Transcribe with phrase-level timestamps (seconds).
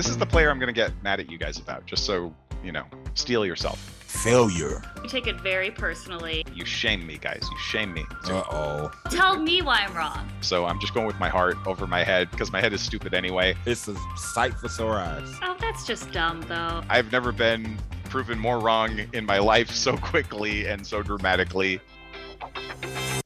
[0.00, 2.34] This is the player I'm going to get mad at you guys about, just so,
[2.64, 3.78] you know, steel yourself.
[3.78, 4.82] Failure.
[5.02, 6.42] You take it very personally.
[6.54, 7.42] You shame me, guys.
[7.42, 8.06] You shame me.
[8.24, 8.90] Uh oh.
[9.10, 10.26] Tell me why I'm wrong.
[10.40, 13.12] So I'm just going with my heart over my head because my head is stupid
[13.12, 13.54] anyway.
[13.66, 15.28] It's a sight for sore eyes.
[15.42, 16.82] Oh, that's just dumb, though.
[16.88, 21.78] I've never been proven more wrong in my life so quickly and so dramatically.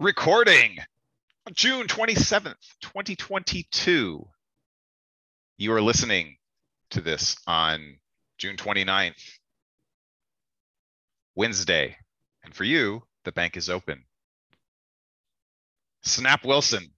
[0.00, 0.78] Recording
[1.52, 4.26] June 27th, 2022.
[5.56, 6.34] You are listening
[6.94, 7.96] to this on
[8.38, 9.20] June 29th,
[11.34, 11.96] Wednesday.
[12.44, 14.04] And for you, the bank is open.
[16.04, 16.92] Snap Wilson,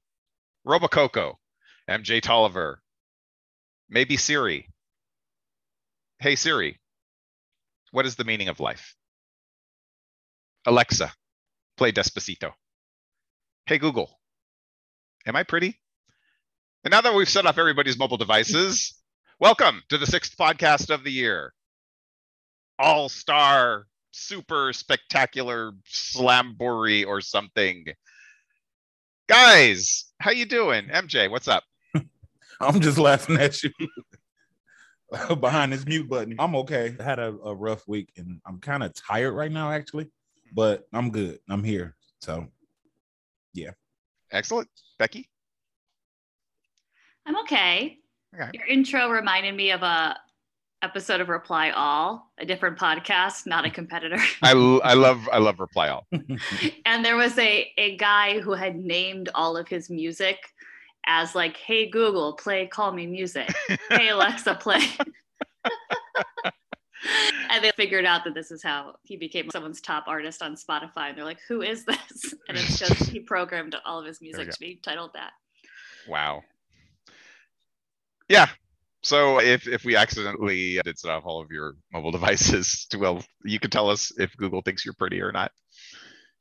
[0.67, 1.35] Robocoko,
[1.89, 2.83] MJ Tolliver,
[3.89, 4.69] maybe Siri.
[6.19, 6.79] Hey Siri,
[7.93, 8.95] what is the meaning of life?
[10.67, 11.13] Alexa,
[11.77, 12.53] play Despacito.
[13.65, 14.11] Hey Google,
[15.27, 15.79] am I pretty?
[16.85, 18.95] And now that we've set off everybody's mobile devices,
[19.39, 21.53] welcome to the sixth podcast of the year.
[22.79, 27.85] All star, super spectacular slamboree or something.
[29.29, 30.87] Guys, how you doing?
[30.89, 31.65] MJ, what's up?
[32.61, 33.71] I'm just laughing at you
[35.41, 36.37] behind this mute button.
[36.39, 36.97] I'm okay.
[36.99, 40.11] I had a, a rough week and I'm kind of tired right now, actually,
[40.55, 41.41] but I'm good.
[41.51, 41.95] I'm here.
[42.23, 42.47] So,
[43.53, 43.73] yeah.
[44.33, 44.69] Excellent.
[44.99, 45.29] Becky?
[47.27, 47.99] I'm okay.
[48.39, 48.51] Okay.
[48.55, 50.17] Your intro reminded me of a
[50.83, 54.19] episode of Reply All, a different podcast, not a competitor.
[54.43, 56.07] I, I love I love reply all.
[56.85, 60.39] and there was a a guy who had named all of his music
[61.07, 63.49] as like, "Hey Google, play Call Me Music."
[63.91, 64.83] "Hey Alexa, play."
[67.51, 71.09] and they figured out that this is how he became someone's top artist on Spotify.
[71.09, 74.51] And they're like, "Who is this?" And it's just he programmed all of his music
[74.51, 75.33] to be titled that.
[76.07, 76.43] Wow.
[78.29, 78.49] Yeah.
[79.03, 83.59] So if if we accidentally did set off all of your mobile devices, well, you
[83.61, 85.53] can tell us if Google thinks you're pretty or not.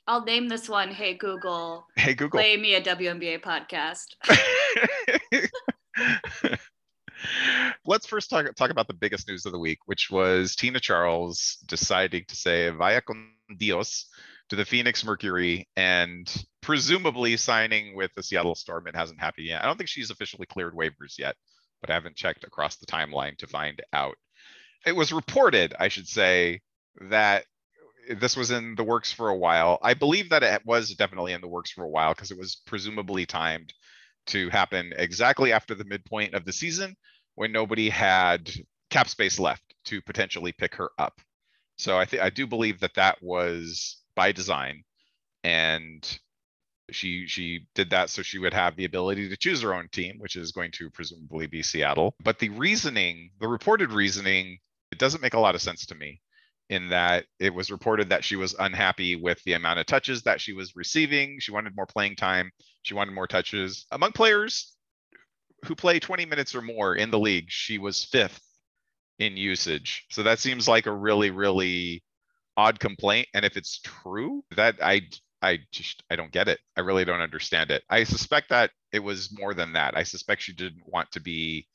[0.08, 0.90] I'll name this one.
[0.92, 2.40] Hey Google, Hey Google.
[2.40, 4.06] play me a WNBA podcast.
[7.86, 11.58] Let's first talk talk about the biggest news of the week, which was Tina Charles
[11.66, 14.08] deciding to say "Vaya con Dios"
[14.50, 16.32] to the Phoenix Mercury and
[16.62, 18.88] presumably signing with the Seattle Storm.
[18.88, 19.64] It hasn't happened yet.
[19.64, 21.36] I don't think she's officially cleared waivers yet,
[21.86, 24.16] but I haven't checked across the timeline to find out.
[24.88, 26.62] It was reported, I should say,
[27.10, 27.46] that
[28.10, 29.78] this was in the works for a while.
[29.84, 32.56] I believe that it was definitely in the works for a while because it was
[32.66, 33.72] presumably timed
[34.28, 36.96] to happen exactly after the midpoint of the season
[37.36, 38.52] when nobody had
[38.90, 41.22] cap space left to potentially pick her up.
[41.78, 44.84] So I think I do believe that that was by design,
[45.44, 46.20] and
[46.92, 50.18] she she did that so she would have the ability to choose her own team,
[50.20, 52.16] which is going to presumably be Seattle.
[52.24, 54.60] But the reasoning, the reported reasoning,
[54.92, 56.22] it doesn't make a lot of sense to me
[56.70, 60.42] in that it was reported that she was unhappy with the amount of touches that
[60.42, 61.38] she was receiving.
[61.40, 62.52] She wanted more playing time.
[62.82, 63.86] She wanted more touches.
[63.92, 64.74] Among players
[65.66, 68.42] who play 20 minutes or more in the league, she was fifth
[69.20, 70.06] in usage.
[70.10, 72.04] So that seems like a really, really
[72.58, 73.28] odd complaint.
[73.34, 75.02] And if it's true, that I
[75.46, 76.60] I just I don't get it.
[76.76, 77.84] I really don't understand it.
[77.90, 79.96] I suspect that it was more than that.
[79.96, 81.68] I suspect she didn't want to be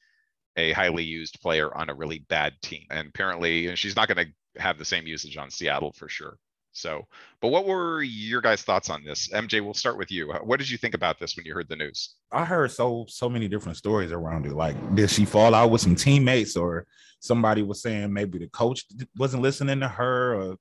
[0.56, 2.84] a highly used player on a really bad team.
[2.90, 6.36] And apparently and she's not going to have the same usage on Seattle for sure.
[6.72, 7.06] So,
[7.40, 9.28] but what were your guys' thoughts on this?
[9.28, 10.32] MJ, we'll start with you.
[10.44, 12.14] What did you think about this when you heard the news?
[12.30, 14.52] I heard so so many different stories around it.
[14.52, 16.86] Like, did she fall out with some teammates, or
[17.18, 18.84] somebody was saying maybe the coach
[19.16, 20.56] wasn't listening to her, or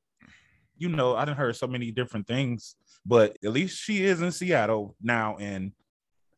[0.80, 2.76] you know, I didn't heard so many different things.
[3.06, 5.72] But at least she is in Seattle now, and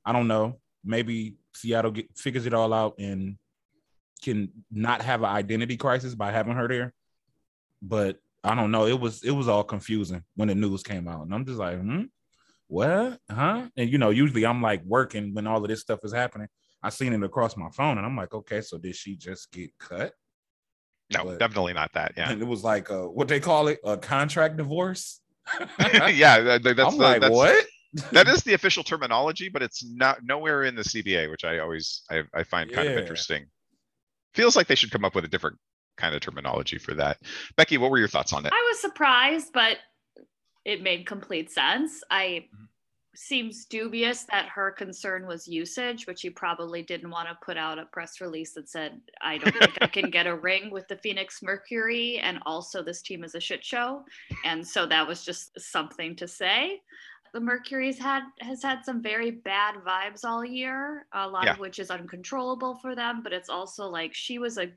[0.06, 3.38] I don't know, maybe Seattle get, figures it all out and
[4.22, 6.94] can not have an identity crisis by having her there.
[7.82, 8.88] But I don't know.
[8.88, 11.80] It was it was all confusing when the news came out, and I'm just like,
[11.80, 12.04] hmm,
[12.68, 13.68] what, huh?
[13.78, 16.48] And you know, usually I'm like working when all of this stuff is happening.
[16.84, 19.72] I seen it across my phone, and I'm like, okay, so did she just get
[19.78, 20.14] cut?
[21.14, 22.14] No, But- definitely not that.
[22.18, 25.20] Yeah, And it was like uh what they call it, a contract divorce.
[25.80, 26.40] yeah.
[26.42, 27.66] that- that- That's I'm the, like, that's, what?
[28.14, 32.04] that is the official terminology, but it's not nowhere in the CBA, which I always
[32.10, 33.46] I, I find kind of interesting.
[34.34, 35.58] Feels like they should come up with a different
[35.98, 37.18] kind of terminology for that.
[37.58, 38.54] Becky, what were your thoughts on it?
[38.54, 39.78] I was surprised, but
[40.64, 42.02] it made complete sense.
[42.10, 42.68] I Mhm.
[43.14, 47.78] Seems dubious that her concern was usage, which she probably didn't want to put out
[47.78, 50.96] a press release that said, I don't think I can get a ring with the
[50.98, 52.20] Phoenix Mercury.
[52.20, 54.04] And also, this team is a shit show.
[54.46, 56.80] And so that was just something to say.
[57.34, 61.54] the Mercury's had has had some very bad vibes all year, a lot Yeah.
[61.54, 64.68] of which is uncontrollable for them, but it's also like she was a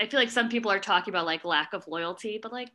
[0.00, 2.70] I feel like some people are talking about like lack of loyalty, but like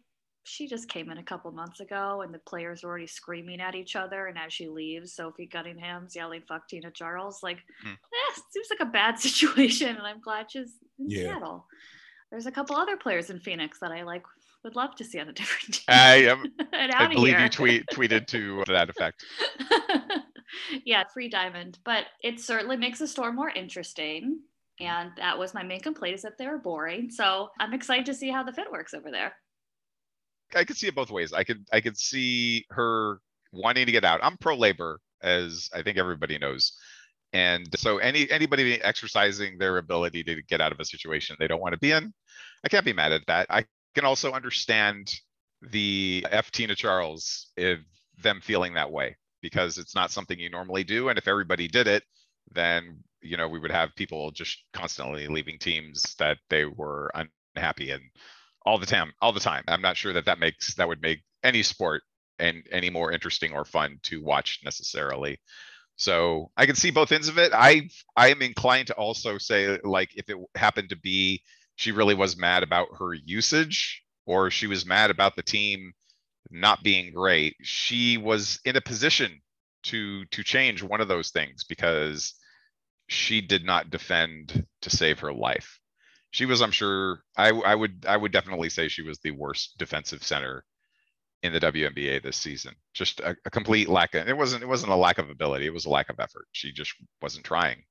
[0.50, 3.75] she just came in a couple months ago and the players were already screaming at
[3.75, 7.42] each other and as she leaves, Sophie Cunningham's yelling fuck Tina Charles.
[7.44, 7.92] Like, Hmm.
[7.92, 11.19] eh, seems like a bad situation and I'm glad she's in Yeah.
[11.24, 11.68] Seattle.
[12.31, 14.24] There's a couple other players in Phoenix that I like
[14.63, 15.86] would love to see on a different team.
[15.88, 16.44] I am.
[16.74, 17.44] and I out of believe here.
[17.44, 19.24] you tweet tweeted to that effect.
[20.86, 21.80] yeah, free diamond.
[21.86, 24.40] But it certainly makes the store more interesting.
[24.80, 27.10] And that was my main complaint is that they were boring.
[27.12, 29.34] So I'm excited to see how the fit works over there.
[30.56, 31.34] I could see it both ways.
[31.34, 33.19] I could I could see her
[33.51, 34.19] wanting to get out.
[34.24, 36.78] I'm pro labor, as I think everybody knows.
[37.34, 41.62] And so any anybody exercising their ability to get out of a situation they don't
[41.62, 42.13] want to be in,
[42.63, 43.48] I can't be mad at that.
[43.50, 43.66] I
[43.96, 45.13] can also understand
[45.62, 47.80] the F Tina Charles if
[48.22, 51.10] them feeling that way because it's not something you normally do.
[51.10, 52.04] And if everybody did it,
[52.52, 57.12] then you know we would have people just constantly leaving teams that they were
[57.56, 58.02] unhappy in
[58.66, 59.64] all the time all the time.
[59.68, 62.04] I'm not sure that that makes that would make any sport
[62.40, 65.40] and any more interesting or fun to watch necessarily.
[65.98, 67.52] So i can see both ends of it.
[67.54, 71.44] I i am inclined to also say like if it happened to be
[71.76, 75.94] she really was mad about her usage or she was mad about the team
[76.52, 79.42] not being great she was in a position
[79.84, 82.34] to to change one of those things because
[83.08, 85.79] she did not defend to save her life
[86.31, 89.78] she was i'm sure i i would i would definitely say she was the worst
[89.78, 90.64] defensive center
[91.44, 92.76] in the WNBA this season.
[92.94, 95.74] Just a, a complete lack of it wasn't it wasn't a lack of ability, it
[95.74, 96.48] was a lack of effort.
[96.52, 97.84] She just wasn't trying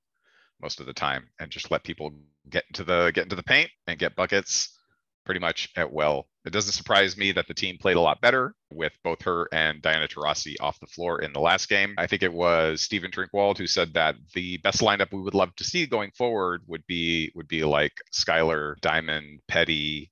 [0.61, 2.13] most of the time and just let people
[2.51, 4.77] get into the get into the paint and get buckets
[5.25, 6.29] pretty much at will.
[6.49, 9.83] It doesn't surprise me that the team played a lot better with both her and
[9.83, 11.95] Diana Taurasi off the floor in the last game.
[11.99, 15.55] I think it was Stephen Drinkwald who said that the best lineup we would love
[15.57, 20.11] to see going forward would be would be like Skylar, Diamond, Peddy,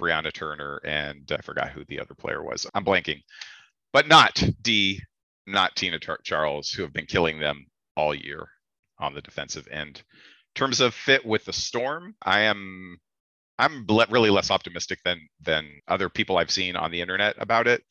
[0.00, 2.66] Brianna Turner, and I forgot who the other player was.
[2.74, 3.22] I'm blanking,
[3.92, 5.02] but not D,
[5.46, 8.48] not Tina Char- Charles, who have been killing them all year
[8.98, 9.98] on the defensive end.
[9.98, 10.04] In
[10.54, 12.98] terms of fit with the Storm, I am
[13.58, 17.82] I'm really less optimistic than than other people I've seen on the internet about it.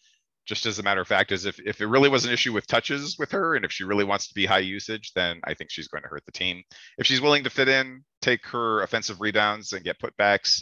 [0.45, 2.67] Just as a matter of fact, is if if it really was an issue with
[2.67, 5.69] touches with her, and if she really wants to be high usage, then I think
[5.69, 6.63] she's going to hurt the team.
[6.97, 10.61] If she's willing to fit in, take her offensive rebounds and get putbacks,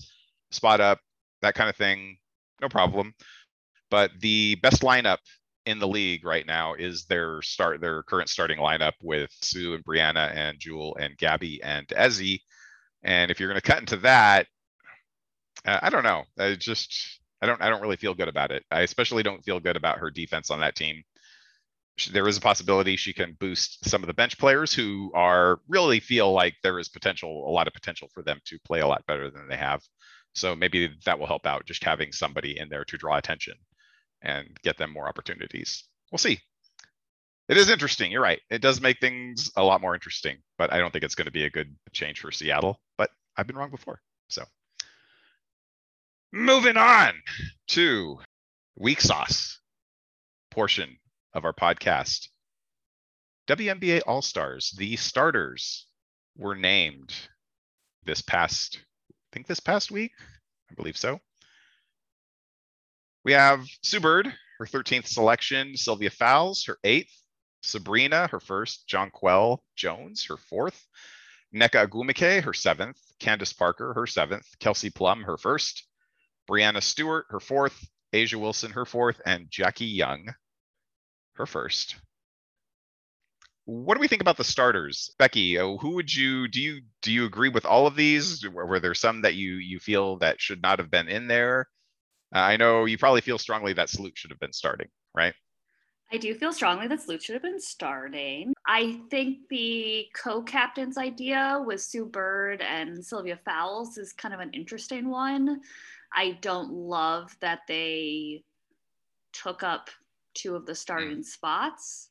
[0.51, 0.99] spot up,
[1.43, 2.17] that kind of thing,
[2.61, 3.13] no problem.
[3.91, 5.19] But the best lineup
[5.67, 9.83] in the league right now is their start their current starting lineup with Sue and
[9.83, 12.39] Brianna and Jewel and Gabby and Ezi.
[13.03, 14.47] And if you're going to cut into that,
[15.65, 16.23] uh, I don't know.
[16.37, 18.63] I just I don't I don't really feel good about it.
[18.71, 21.03] I especially don't feel good about her defense on that team.
[22.11, 26.01] There is a possibility she can boost some of the bench players who are really
[26.01, 29.05] feel like there is potential, a lot of potential for them to play a lot
[29.05, 29.81] better than they have.
[30.33, 33.55] So maybe that will help out just having somebody in there to draw attention
[34.21, 35.85] and get them more opportunities.
[36.11, 36.39] We'll see.
[37.47, 38.11] It is interesting.
[38.11, 38.41] You're right.
[38.49, 41.31] It does make things a lot more interesting, but I don't think it's going to
[41.31, 42.81] be a good change for Seattle.
[42.97, 44.01] But I've been wrong before.
[44.27, 44.43] So
[46.31, 47.13] moving on
[47.67, 48.19] to
[48.75, 49.59] weak sauce
[50.51, 50.97] portion
[51.33, 52.29] of our podcast.
[53.47, 55.87] WNBA All Stars, the starters
[56.37, 57.13] were named
[58.03, 58.79] this past,
[59.11, 60.11] I think this past week.
[60.71, 61.19] I believe so.
[63.23, 67.13] We have Sue Bird, her 13th selection, Sylvia Fowles, her eighth,
[67.63, 70.85] Sabrina, her first, Jonquel Jones, her fourth,
[71.53, 75.87] Nneka Ogwumike, her seventh, Candace Parker, her seventh, Kelsey Plum, her first,
[76.49, 80.33] Breanna Stewart, her fourth, A'ja Wilson, her fourth, and Jackie Young,
[81.33, 81.95] her first.
[83.65, 85.57] What do we think about the starters, Becky?
[85.57, 88.47] uh, Who would you do you do you agree with all of these?
[88.47, 91.67] Were, there some that you you feel that should not have been in there?
[92.33, 95.33] Uh, I know you probably feel strongly that Sloot should have been starting, right?
[96.11, 98.53] I do feel strongly that Sloot should have been starting.
[98.67, 104.51] I think the co-captain's idea with Sue Bird and Sylvia Fowles is kind of an
[104.53, 105.61] interesting one.
[106.15, 108.43] I don't love that they
[109.33, 109.89] took up
[110.33, 112.09] two of the starting spots.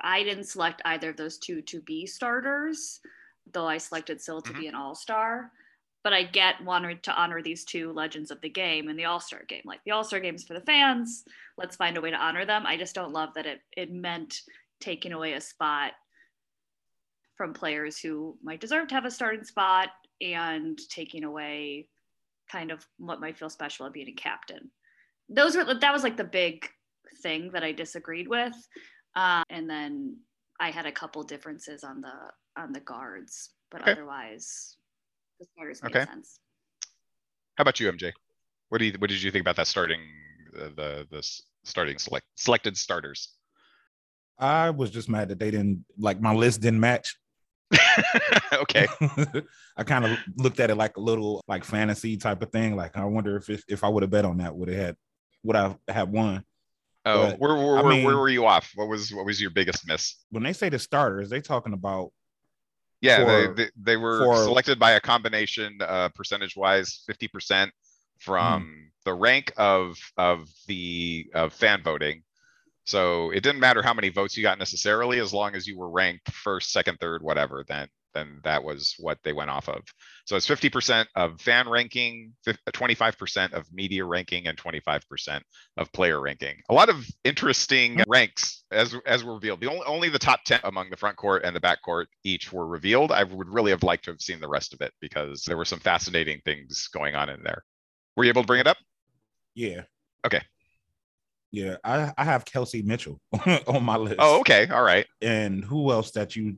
[0.00, 3.00] I didn't select either of those two to be starters,
[3.52, 4.58] though I selected Syl to Mhm.
[4.58, 5.52] be an all-star.
[6.02, 9.44] But I get wanted to honor these two legends of the game in the All-Star
[9.44, 9.62] game.
[9.64, 11.24] Like the All-Star games for the fans,
[11.56, 12.66] let's find a way to honor them.
[12.66, 14.42] I just don't love that it it meant
[14.80, 15.92] taking away a spot
[17.36, 19.90] from players who might deserve to have a starting spot
[20.20, 21.88] and taking away
[22.50, 24.70] kind of what might feel special about being a captain.
[25.28, 26.68] Those were that was like the big
[27.22, 28.54] thing that I disagreed with.
[29.14, 30.16] Uh, and then
[30.60, 32.12] I had a couple differences on the
[32.56, 33.92] on the guards, but Okay.
[33.92, 34.76] otherwise
[35.40, 36.04] the starters make Okay.
[36.04, 36.38] sense.
[37.56, 38.12] How about you, MJ?
[38.68, 40.00] What do you what did you think about that starting
[40.58, 41.22] uh, the the
[41.64, 43.34] starting select selected starters?
[44.38, 47.16] I was just mad that they didn't like my list didn't match.
[48.54, 48.86] okay.
[49.76, 52.76] I kind of looked at it like a little like fantasy type of thing.
[52.76, 54.96] Like I wonder if it, if I would have bet on that, would have had
[55.42, 56.44] would I have won?
[57.04, 58.70] Oh, But, where where, I mean- where were you off?
[58.74, 60.16] What was what was your biggest miss?
[60.30, 62.12] When they say the starters, they talking about
[63.00, 67.26] Yeah, For- they, they they were for- selected by a combination, uh, percentage wise, fifty
[67.28, 67.72] percent
[68.20, 68.82] from Hmm.
[69.04, 72.22] the rank of of the of fan voting.
[72.92, 75.88] So it didn't matter how many votes you got necessarily, as long as you were
[75.88, 77.64] ranked first, second, third, whatever.
[77.66, 79.80] Then then that was what they went off of.
[80.26, 84.58] So it's fifty percent of fan ranking, uh, twenty five percent of media ranking, and
[84.58, 85.42] twenty five percent
[85.78, 86.56] of player ranking.
[86.68, 89.62] A lot of interesting ranks as as were revealed.
[89.62, 92.52] The only only the top ten among the front court and the back court each
[92.52, 93.10] were revealed.
[93.10, 95.64] I would really have liked to have seen the rest of it because there were
[95.64, 97.64] some fascinating things going on in there.
[98.18, 98.76] Were you able to bring it up?
[99.54, 99.84] yeah.
[100.26, 100.42] Okay.
[101.52, 103.20] Yeah, I, I have Kelsey Mitchell
[103.66, 104.16] on my list.
[104.18, 105.06] Oh, okay, all right.
[105.20, 106.56] and who else that you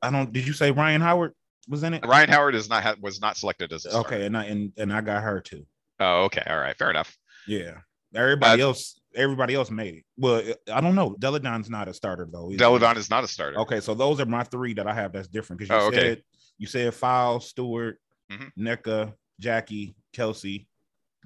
[0.00, 1.32] I don't did you say Rhyne Howard
[1.68, 2.06] was in it?
[2.06, 3.84] Rhyne Howard is not was not selected as.
[3.86, 5.66] Okay, and I and, and I got her too.
[6.00, 7.16] Oh, okay, all right, fair enough.
[7.46, 7.78] Yeah.
[8.14, 10.04] Everybody Uh, else everybody else made it.
[10.16, 11.16] Well, I don't know.
[11.18, 12.50] Delle Donne's not a starter though.
[12.56, 13.58] Delle Donne is not a starter.
[13.60, 15.96] Okay, so those are my three that I have that's different because you Oh, okay.
[16.14, 16.22] said
[16.58, 17.98] you said Fowles, Stewart,
[18.30, 18.50] Mhm.
[18.58, 20.68] Nneka, Jackie, Kelsey,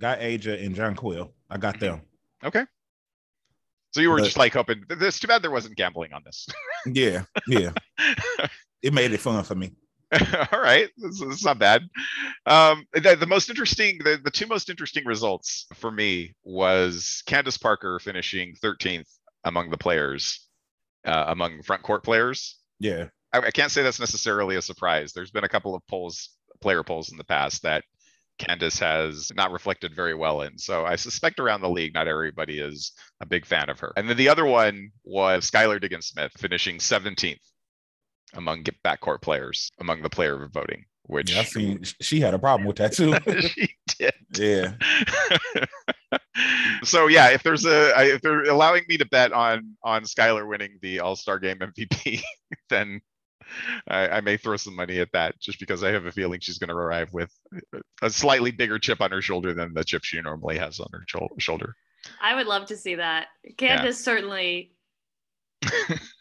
[0.00, 1.32] got A'ja, and Jonquel.
[1.50, 2.00] I got them.
[2.44, 2.64] Okay.
[3.96, 4.84] So you were But- just like hoping.
[4.90, 6.46] It's too bad there wasn't gambling on this.
[6.92, 7.70] Yeah, yeah.
[8.82, 9.72] it made it fun for me.
[10.52, 11.82] All right, this, this is not bad.
[12.44, 17.56] Um, the, the most interesting, the, the two most interesting results for me was Candace
[17.56, 19.08] Parker finishing 13th
[19.44, 20.46] among the players,
[21.06, 22.56] uh, among front court players.
[22.78, 23.06] Yeah.
[23.32, 25.12] I, I can't say that's necessarily a surprise.
[25.14, 26.28] There's been a couple of polls,
[26.60, 27.82] player polls in the past that
[28.38, 30.58] Candace has not reflected very well in.
[30.58, 33.92] So I suspect around the league, not everybody is a big fan of her.
[33.96, 37.40] And then the other one was Skylar Diggins Smith finishing 17th
[38.34, 42.38] among get- backcourt players among the player voting, which Yeah, I seen she had a
[42.38, 43.14] problem with that too.
[43.48, 44.14] she did.
[44.36, 44.74] yeah.
[46.82, 50.78] so yeah, if there's a if they're allowing me to bet on on Skylar winning
[50.82, 52.20] the All Star Game MVP,
[52.70, 53.00] then
[53.88, 56.58] I, I may throw some money at that just because I have a feeling she's
[56.58, 57.30] going to arrive with
[58.02, 61.04] a slightly bigger chip on her shoulder than the chip she normally has on her
[61.06, 61.74] shou- shoulder.
[62.20, 63.28] I would love to see that.
[63.56, 64.72] Candace certainly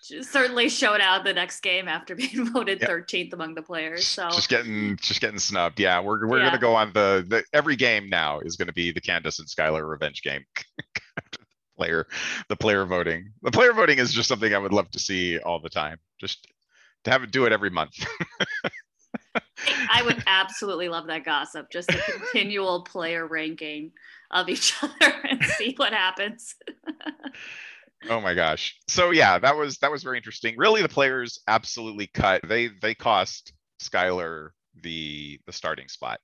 [0.02, 2.90] certainly showed out the next game after being voted Yep.
[2.90, 4.08] 13th among the players.
[4.08, 5.80] So Just getting just getting snubbed.
[5.80, 6.46] Yeah, we're we're Yeah.
[6.46, 9.88] gonna go on the, the every game now is gonna be the Candace and Skylar
[9.88, 10.44] revenge game.
[11.78, 12.08] player
[12.50, 13.32] the player voting.
[13.42, 15.98] The player voting is just something I would love to see all the time.
[16.20, 16.48] Just
[17.06, 17.94] to have it do it every month.
[19.90, 23.92] I would absolutely love that gossip, just a continual player ranking
[24.32, 26.56] of each other and see what happens.
[28.10, 28.78] oh my gosh.
[28.88, 30.56] So yeah, that was that was very interesting.
[30.58, 32.42] Really the players absolutely cut.
[32.48, 34.50] They they cost Skylar
[34.82, 36.20] the the starting spot.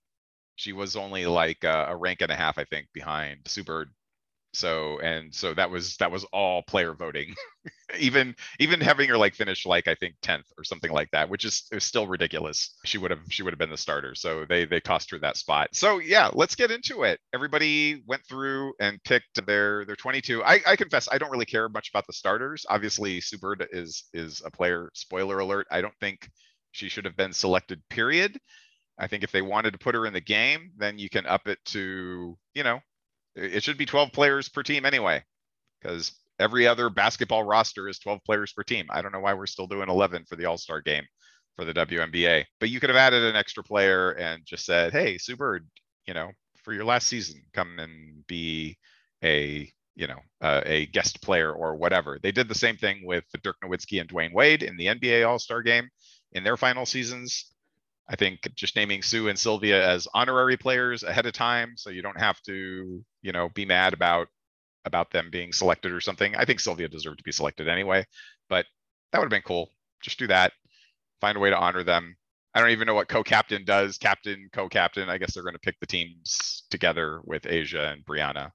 [0.55, 3.89] She was only like a, a rank and a half, I think, behind Bird.
[4.53, 7.34] So and so that was that was all player voting.
[8.00, 11.46] even even having her like finish like I think 10th or something like that, which
[11.46, 12.75] is, is still ridiculous.
[12.86, 14.13] She would have she would have been the starter.
[14.15, 15.70] So they they cost her that spot.
[15.74, 17.20] So yeah, let's get into it.
[17.34, 20.43] Everybody went through and picked their their 22.
[20.43, 22.65] I, I confess I don't really care much about the starters.
[22.70, 24.89] Obviously, Bird is is a player.
[24.93, 25.67] Spoiler alert.
[25.72, 26.29] I don't think
[26.72, 28.38] she should have been selected, period.
[28.98, 31.48] I think if they wanted to put her in the game, then you can up
[31.48, 32.79] it to, you know,
[33.35, 35.23] it should be 12 players per team anyway,
[35.81, 38.88] because every other basketball roster is 12 players per team.
[38.89, 41.05] I don't know why we're still doing 11 for the All Star game
[41.55, 45.17] for the WNBA, but you could have added an extra player and just said, hey,
[45.17, 45.67] Sue Bird,
[46.07, 46.31] you know,
[46.63, 48.77] for your last season, come and be
[49.23, 52.19] a you know uh, a guest player or whatever.
[52.21, 55.39] They did the same thing with Dirk Nowitzki and Dwyane Wade in the NBA All
[55.39, 55.89] Star game
[56.31, 57.51] in their final seasons.
[58.10, 62.01] I think just naming Sue and Sylvia as honorary players ahead of time, so you
[62.01, 64.27] don't have to, you know, be mad about
[64.86, 66.36] about them being selected or something.
[66.36, 68.05] I think Sylvia deserved to be selected anyway,
[68.50, 68.65] but
[69.12, 69.70] that would have been cool.
[70.01, 70.53] Just do that.
[71.20, 72.15] Find a way to honor them.
[72.53, 73.98] I don't even know what co-captain does.
[73.98, 75.10] Captain, co-captain.
[75.10, 78.51] I guess they're going to pick the teams together with A'ja and Breanna.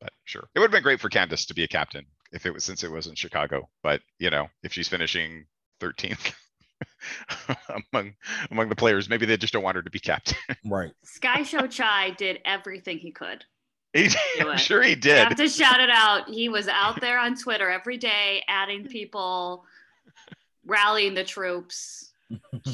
[0.00, 2.54] But sure, it would have been great for Candace to be a captain if it
[2.54, 3.68] was since it was in Chicago.
[3.82, 5.46] But you know, if she's finishing
[5.80, 6.32] 13th
[7.92, 8.14] among
[8.50, 10.36] among the players, maybe they just don't want her to be captain.
[10.64, 10.92] Right.
[11.04, 13.44] Sky Show Chai did everything he could
[13.94, 15.18] He- I'm sure he I did.
[15.28, 16.28] have to shout it out.
[16.28, 19.64] He was out there on Twitter every day, adding people,
[20.66, 22.12] rallying the troops.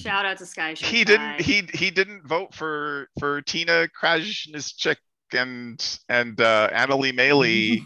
[0.00, 0.74] Shout out to Sky.
[0.74, 1.04] Show He Sky.
[1.04, 1.40] didn't.
[1.40, 4.96] He he didn't vote for for Tina Krajisnik
[5.32, 7.82] and and uh, Annalie Maley.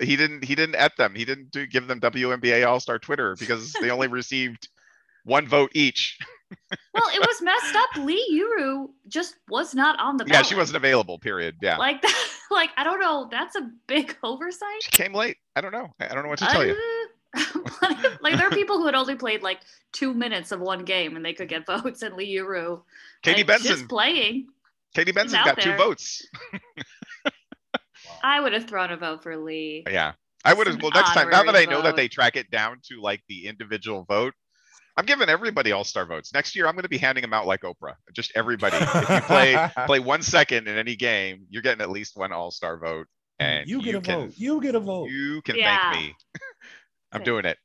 [0.00, 0.44] he didn't.
[0.44, 1.14] He didn't at them.
[1.14, 4.68] He didn't do, give them WNBA All Star Twitter because they only received
[5.26, 6.18] one vote each.
[6.94, 7.96] Well, it was messed up.
[8.04, 11.18] Li Yueru just was not on the Yeah, she wasn't available.
[11.18, 11.56] Period.
[11.60, 12.14] Yeah, Like that.
[12.48, 13.26] Like I don't know.
[13.28, 14.80] That's a big oversight.
[14.80, 15.36] she came late.
[15.56, 15.88] I don't know.
[15.98, 16.76] I don't know what to tell you.
[17.36, 19.58] Uh, like there are people who had only played like
[19.92, 22.82] two minutes of one game and they could get votes, and Li Yueru,
[23.22, 23.66] Katie like, Benson.
[23.66, 24.46] just playing.
[24.94, 26.24] Katie Benson got two votes.
[28.22, 29.84] I would have thrown a vote for Lee.
[29.90, 30.12] Yeah.
[30.44, 32.78] I would have, well, next time, now that I know that they track it down
[32.84, 34.34] to like the individual vote,
[34.96, 36.32] I'm giving everybody all star votes.
[36.32, 37.94] Next year, I'm going to be handing them out like Oprah.
[38.14, 38.76] Just everybody.
[38.76, 42.50] If you play play one second in any game, you're getting at least one all
[42.50, 43.06] star vote.
[43.38, 44.34] And you get a can, vote.
[44.36, 45.10] You get a vote.
[45.10, 45.92] You can Yeah.
[45.92, 46.14] thank me.
[47.12, 47.58] I'm doing it.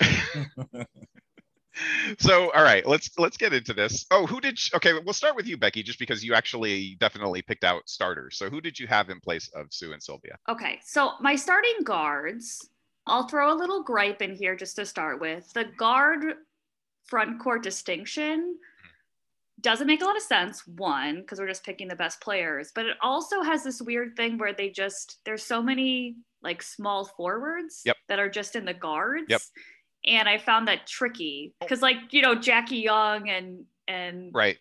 [2.18, 5.36] so all right let's let's get into this oh who did sh- okay we'll start
[5.36, 8.86] with you becky just because you actually definitely picked out starters so who did you
[8.86, 12.66] have in place of sue and sylvia Okay, so my starting guards,
[13.06, 15.52] I'll throw a little gripe in here just to start with.
[15.52, 16.24] The guard
[17.04, 18.58] front court distinction
[19.60, 22.84] doesn't make a lot of sense, one, because we're just picking the best players, but
[22.86, 27.82] it also has this weird thing where they just, there's so many like small forwards
[27.84, 27.96] Yep.
[28.08, 29.26] that are just in the guards.
[29.28, 29.40] Yep.
[30.06, 34.58] And I found that tricky because, like, you know, Jackie Young and, and right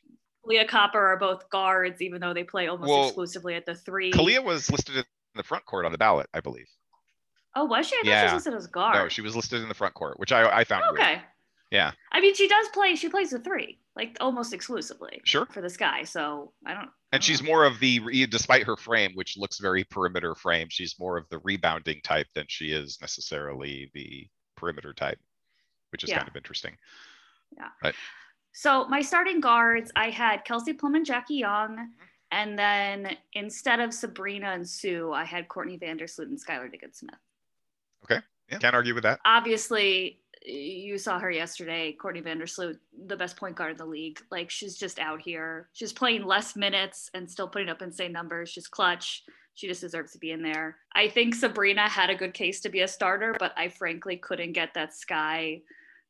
[0.47, 4.11] Kahleah Copper are both guards, even though they play almost Well, exclusively at the three.
[4.11, 5.03] kahleah was listed in
[5.35, 6.67] the front court on the ballot i believe
[7.55, 7.95] Oh, was she?
[7.95, 8.23] I thought she Yeah.
[8.25, 8.95] was listed as guard.
[8.95, 11.21] no she was listed in the front court which i i found weird Okay.
[11.71, 11.91] Yeah.
[12.11, 12.95] I mean, she does play.
[12.95, 16.03] She plays the three, like almost exclusively sure for this guy.
[16.03, 16.81] So I don't.
[16.83, 17.47] I and don't she's know.
[17.47, 21.39] more of the despite her frame which looks very perimeter frame she's more of the
[21.39, 25.19] rebounding type than she is necessarily the perimeter type
[25.91, 26.17] which is Yeah.
[26.19, 26.77] kind of interesting
[27.57, 27.69] Yeah.
[27.81, 27.95] But.
[28.53, 31.91] So my starting guards, I had Kelsey Plum and Jackie Young, Mm-hmm.
[32.31, 37.15] and then instead of Sabrina and Sue, I had Courtney Vandersloot and Skylar Diggins Smith.
[38.49, 38.57] Yeah.
[38.57, 42.77] can't argue with that Obviously, you saw her yesterday, Courtney Vandersloot,
[43.07, 44.19] the best point guard in the league.
[44.31, 45.69] Like she's just out here.
[45.73, 48.49] She's playing less minutes and still putting up insane numbers.
[48.49, 49.23] She's clutch.
[49.55, 50.77] She just deserves to be in there.
[50.95, 54.51] I think Sabrina had a good case to be a starter, but I frankly couldn't
[54.51, 55.61] get that Sky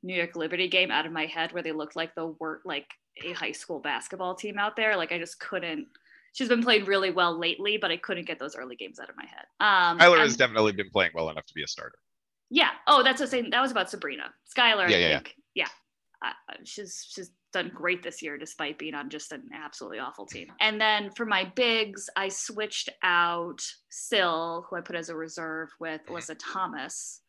[0.03, 2.87] New York Liberty game out of my head where they looked like the wor like
[3.23, 4.97] a high school basketball team out there.
[4.97, 5.87] Like I just couldn't.
[6.33, 9.15] She's been playing really well lately, but I couldn't get those early games out of
[9.15, 9.45] my head.
[9.61, 11.97] Um, Tyler and- has definitely been playing well enough to be a starter
[12.49, 12.69] yeah.
[12.88, 13.49] Oh, that's the same.
[13.49, 14.34] That was about Sabrina.
[14.55, 15.13] Skylar, Yeah, I yeah, yeah.
[15.17, 15.36] think.
[15.53, 15.67] Yeah.
[16.25, 16.31] Uh,
[16.63, 20.47] she's she's done great this year despite being on just an absolutely awful team.
[20.60, 25.69] And then for my bigs, I switched out Syl, who I put as a reserve
[25.79, 27.21] with Alyssa Thomas.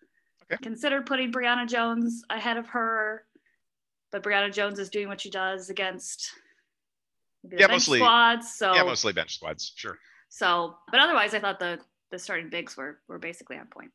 [0.50, 0.59] Okay.
[0.62, 3.24] Considered putting Brionna Jones ahead of her,
[4.12, 6.31] but Brionna Jones is doing what she does against
[7.44, 8.55] the Yeah, bench mostly- squads.
[8.55, 9.98] So yeah mostly bench squads sure
[10.29, 11.79] so, but otherwise, I thought the
[12.11, 13.90] the starting bigs were were basically on point.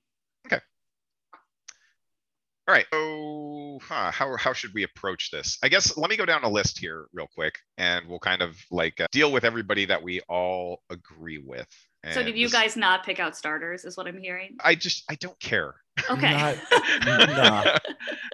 [2.71, 2.87] All right.
[2.93, 5.57] So, huh, how how should we approach this?
[5.61, 8.55] I guess let me go down a list here real quick, and we'll kind of
[8.71, 11.67] like uh, deal with everybody that we all agree with.
[12.13, 13.83] So did you this- guys not pick out starters?
[13.83, 14.55] Is what I'm hearing.
[14.63, 15.75] I just I don't care.
[16.09, 16.31] Okay.
[16.31, 16.57] Not-
[17.05, 17.77] nah.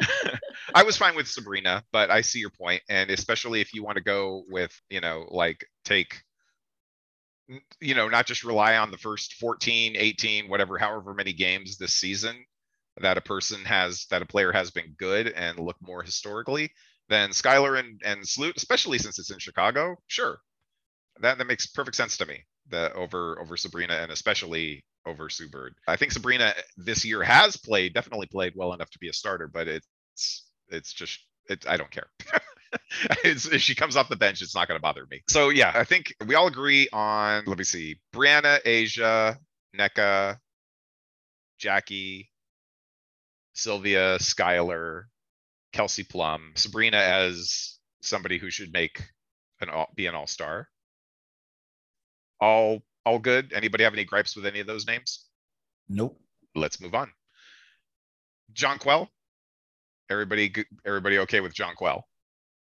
[0.76, 3.98] I was fine with Sabrina, but I see your point, and especially if you want
[3.98, 6.14] to go with you know like take
[7.82, 11.94] you know not just rely on the first 14 18 whatever however many games this
[11.94, 12.46] season
[13.02, 16.72] that a person has that a player has been good and look more historically
[17.10, 20.40] than Skylar and and Sloot especially since it's in Chicago sure
[21.22, 25.50] that that makes perfect sense to me that over over Sabrina and especially over Sue
[25.50, 29.14] Bird I think Sabrina this year has played definitely played well enough to be a
[29.14, 32.08] starter but it's it's just it I don't care
[33.24, 35.22] if she comes off the bench, it's not going to bother me.
[35.28, 37.44] So yeah, I think we all agree on.
[37.46, 39.38] Let me see: Breanna, A'ja,
[39.78, 40.38] Nneka,
[41.60, 42.30] Jackie,
[43.58, 45.06] Sylvia, Skylar,
[45.74, 49.04] Kelsey Plum, Sabrina as somebody who should make
[49.60, 50.70] an all be an all star.
[52.40, 53.54] All all good.
[53.54, 55.26] Anybody have any gripes with any of those names?
[55.90, 56.20] Nope.
[56.56, 57.12] Let's move on.
[58.54, 59.08] Jonquel.
[60.10, 60.54] Everybody,
[60.86, 62.04] everybody okay with Jonquel?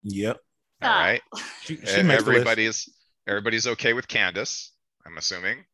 [0.02, 0.36] Yep.
[0.82, 0.98] All Ah.
[1.00, 1.22] right.
[1.62, 2.18] She, she makes the list.
[2.26, 2.88] everybody's
[3.28, 4.72] everybody's okay with Candace.
[5.06, 5.64] I'm assuming.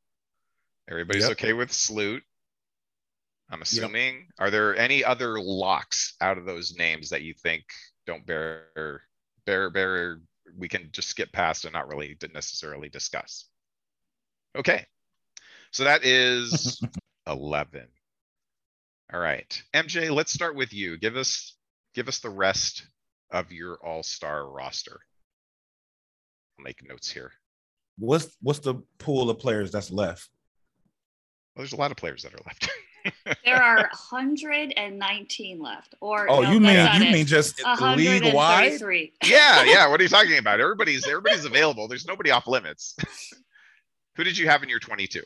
[0.91, 1.33] Everybody's Yep.
[1.33, 2.23] okay with Sloot.
[3.51, 4.29] I'm assuming.
[4.39, 7.65] Are there any other locks out of those names that you think
[8.07, 9.03] don't bear
[9.47, 10.21] bear bear?
[10.57, 13.47] We can just skip past and not really necessarily discuss.
[14.57, 14.87] Okay.
[15.71, 16.81] So that is
[17.27, 17.87] 11.
[19.13, 20.99] All right, MJ, let's start with you.
[20.99, 21.57] Give us,
[21.95, 22.87] give us the rest
[23.31, 25.01] of your all-star roster.
[26.59, 27.33] I'll make notes here.
[27.99, 30.29] What's what's the pool of players that's left?
[31.55, 32.71] Well, there's a lot of players that are left.
[33.45, 35.95] There are 119 left.
[36.01, 37.13] Or Oh, no, you mean you it.
[37.13, 37.59] mean just
[37.97, 38.81] league wide?
[39.25, 39.87] Yeah, yeah.
[39.91, 40.61] What are you talking about?
[40.61, 41.89] Everybody's everybody's available.
[41.89, 42.97] There's nobody off limits.
[44.17, 45.23] Who did you have in your 22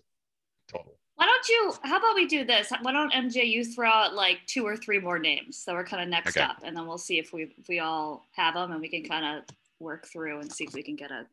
[0.70, 0.98] total?
[1.14, 1.74] Why don't you?
[1.84, 2.72] How about we do this?
[2.82, 6.02] Why don't MJ you throw out like two or three more names so we're kind
[6.02, 6.44] of next Okay.
[6.44, 9.04] up, and then we'll see if we if we all have them, and we can
[9.04, 9.44] kind of
[9.78, 11.26] work through and see if we can get a,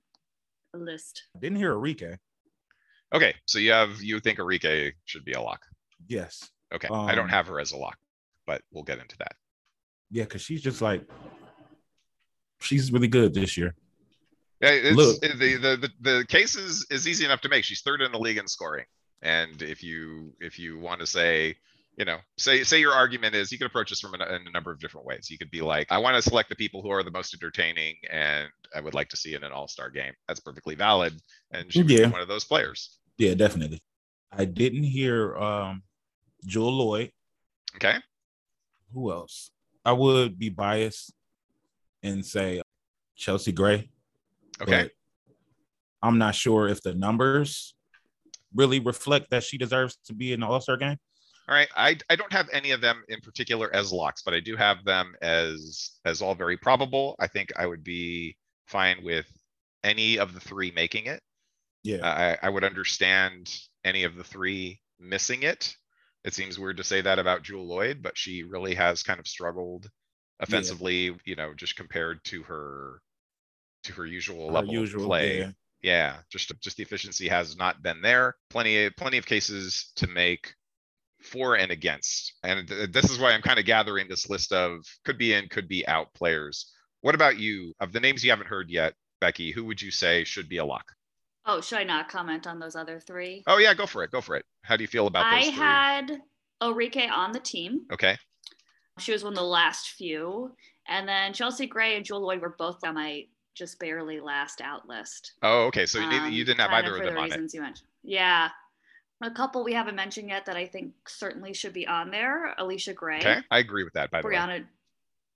[0.74, 1.24] a list.
[1.40, 2.18] Didn't hear Arike.
[3.14, 5.66] Okay, so you have you think Arike should be a lock.
[6.08, 6.50] Yes.
[6.74, 7.98] Okay, I don't Um, have her as a lock,
[8.46, 9.36] but we'll get into that.
[10.12, 11.04] Yeah, because she's just like
[12.62, 13.76] she's really good this year.
[14.62, 17.64] Yeah, it's the, the the the case is is easy enough to make.
[17.64, 18.86] She's third in the league in scoring,
[19.22, 21.56] and if you if you want to say,
[21.98, 24.52] you know, say say your argument is you could approach this from a, in a
[24.52, 25.30] number of different ways.
[25.32, 27.96] You could be like, I want to select the people who are the most entertaining,
[28.12, 30.14] and I would like to see in an All Star game.
[30.28, 31.14] That's perfectly valid,
[31.52, 32.08] and she's Yeah.
[32.10, 32.98] one of those players.
[33.18, 33.82] Yeah, definitely.
[34.32, 35.84] I didn't hear um
[36.46, 37.12] Jewel Lloyd.
[37.76, 37.98] Okay,
[38.94, 39.52] Who else?
[39.86, 41.14] I would be biased
[42.04, 42.62] and say
[43.16, 43.90] Chelsea Gray.
[44.62, 44.90] okay,
[46.02, 47.76] I'm not sure if the numbers
[48.56, 50.98] really reflect that she deserves to be in the All Star game.
[51.48, 51.68] all right.
[51.76, 54.84] I I don't have any of them in particular as locks, but I do have
[54.86, 57.16] them as as all very probable.
[57.20, 58.36] I think I would be
[58.68, 59.28] fine with
[59.84, 61.22] any of the three making it.
[61.84, 62.06] Yeah.
[62.42, 63.54] I, I would understand
[63.86, 65.76] any of the three missing it.
[66.24, 69.28] It seems weird to say that about Jewel Lloyd, but she really has kind of
[69.28, 69.90] struggled
[70.40, 73.02] offensively, you know, just compared to her
[73.84, 75.40] to her usual Her level usual, of play.
[75.40, 75.52] yeah.
[75.82, 78.36] Yeah, just just the efficiency has not been there.
[78.50, 80.54] Plenty plenty of cases to make
[81.24, 82.34] for and against.
[82.44, 85.48] And th- this is why I'm kind of gathering this list of could be in,
[85.48, 86.70] could be out players.
[87.00, 87.74] What about you?
[87.80, 90.66] Of the names you haven't heard yet, Becky, who would you say should be a
[90.66, 90.92] lock?
[91.50, 93.44] Oh, should I not comment on those other three?
[93.48, 94.12] Oh yeah, go for it.
[94.12, 94.46] Go for it.
[94.62, 95.52] How do you feel about those I three?
[95.52, 96.22] had
[96.62, 97.82] Arike on the team.
[97.92, 98.18] Okay.
[99.00, 100.52] She was one of the last few,
[100.88, 104.88] and then Chelsea Gray and Jewel Lloyd were both on my just barely last out
[104.88, 105.34] list.
[105.42, 105.86] Oh, okay.
[105.86, 107.32] So you, Um, you didn't have either of for them the on it.
[107.32, 107.88] reasons you mentioned.
[108.04, 108.50] Yeah.
[109.22, 112.54] A couple we haven't mentioned yet that I think certainly should be on there.
[112.58, 113.38] Alicia Gray, Okay.
[113.52, 114.36] I agree with that, by the way.
[114.36, 114.66] Brianna.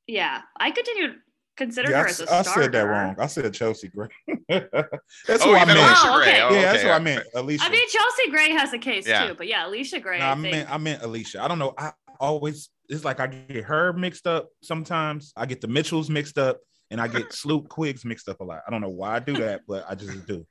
[0.07, 1.13] Yeah, I continue
[1.57, 2.61] to consider Yeah, her I, as a I starter.
[2.63, 3.15] said that wrong.
[3.19, 4.07] I said Chelsea Gray.
[4.49, 5.79] that's Oh, who I meant meant.
[5.79, 6.41] Alicia Oh, Gray.
[6.43, 6.55] okay.
[6.55, 6.87] Yeah, that's okay.
[6.89, 7.23] what I meant.
[7.35, 7.63] Alicia.
[7.65, 9.27] I mean, Chelsea Gray has a case Yeah.
[9.27, 10.19] too, but yeah, Alicia Gray.
[10.19, 11.43] no, I, I meant I meant Alicia.
[11.43, 11.73] I don't know.
[11.77, 15.33] I always it's like I get her mixed up sometimes.
[15.35, 16.59] I get the Mitchells mixed up,
[16.91, 18.61] and I get Sloop Quiggs mixed up a lot.
[18.67, 20.45] I don't know why I do that, but I just do.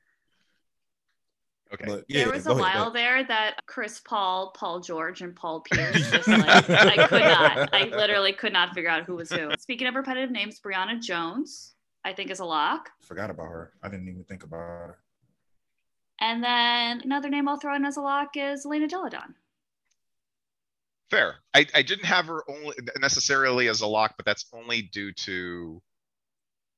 [1.73, 1.85] Okay.
[1.87, 5.35] But yeah, there was a go ahead, while there that Chris Paul, Paul George, and
[5.35, 7.73] Paul Pierce just like I could not.
[7.73, 9.49] I literally could not figure out who was who.
[9.59, 11.73] Speaking of repetitive names, Brionna Jones,
[12.05, 12.91] I think is a lock.
[13.01, 13.73] Forgot about her.
[13.81, 14.97] I didn't even think about her.
[16.19, 19.35] And then another name I'll throw in as a lock is Elena Delle Donne.
[21.09, 21.35] Fair.
[21.53, 25.81] I, I didn't have her only necessarily as a lock, but that's only due to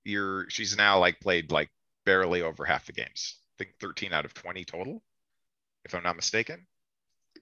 [0.03, 1.69] your she's now like played like
[2.05, 3.35] barely over half the games.
[3.59, 5.01] I think 13 out of 20 total,
[5.85, 6.67] if I'm not mistaken.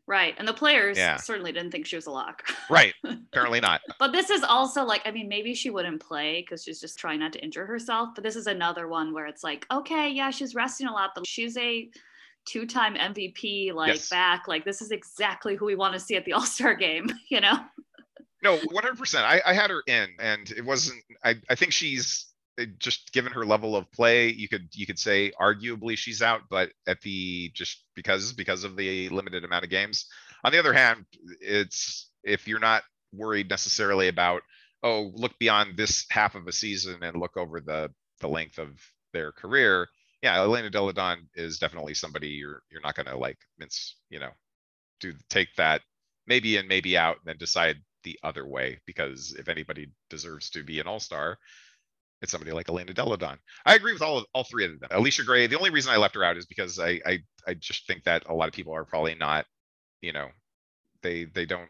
[0.05, 0.35] Right.
[0.37, 1.15] And the players Yeah.
[1.17, 2.43] certainly didn't think she was a lock.
[2.69, 2.93] Right.
[3.03, 3.81] Apparently not.
[3.99, 7.19] But this is also like, I mean, maybe she wouldn't play because she's just trying
[7.19, 8.09] not to injure herself.
[8.13, 11.25] But this is another one where it's like, okay, yeah, she's resting a lot, but
[11.25, 11.89] she's a
[12.45, 14.09] two time MVP, like Yes.
[14.09, 14.47] back.
[14.47, 17.39] Like, this is exactly who we want to see at the All Star game, you
[17.39, 17.59] know?
[18.43, 19.15] No, 100%.
[19.23, 22.25] I, I had her in and it wasn't, I, I think she's
[22.59, 26.41] Eh, just given her level of play, you could, you could say arguably she's out,
[26.49, 30.05] but at the, just because, because of the limited amount of games.
[30.43, 31.05] On the other hand,
[31.41, 34.41] it's, if you're not worried necessarily about,
[34.83, 37.89] oh, look beyond this half of a season and look over the,
[38.19, 38.69] the length of
[39.13, 39.87] their career.
[40.21, 44.31] Yeah, Elena Delle Donne is definitely somebody you're, you're not gonna like mince, you know,
[44.99, 45.81] do, take that
[46.27, 50.63] maybe in, maybe out, and then decide the other way, because if anybody deserves to
[50.63, 51.37] be an all-star,
[52.23, 53.37] it's somebody like Elena Delle Donne.
[53.65, 54.89] I agree with all of all three of them.
[54.91, 57.85] Alicia Gray, the only reason I left her out is because I I I just
[57.85, 59.45] think that a lot of people are probably not,
[60.01, 60.29] you know,
[61.03, 61.69] they they don't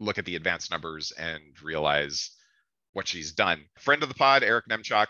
[0.00, 2.30] look at the advanced numbers and realize
[2.94, 3.62] what she's done.
[3.78, 5.08] Friend of the pod, Eric Nemchuk,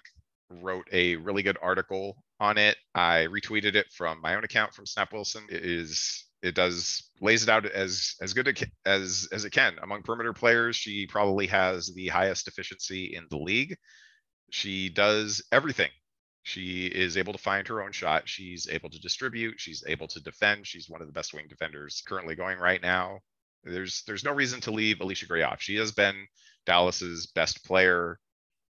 [0.51, 2.77] wrote a really good article on it.
[2.94, 5.44] I retweeted it from my own account from Snap Wilson.
[5.51, 10.03] It is it does lays it out as as good as as it can among
[10.03, 10.77] perimeter players.
[10.77, 13.77] She probably has the highest efficiency in the league.
[14.50, 15.90] She does everything.
[16.42, 18.28] She is able to find her own shot.
[18.28, 19.61] She's able to distribute.
[19.61, 20.66] She's able to defend.
[20.66, 23.20] She's one of the best wing defenders currently going right now.
[23.64, 25.61] There's there's no reason to leave Alicia Gray off.
[25.61, 26.26] She has been
[26.64, 28.18] Dallas's best player.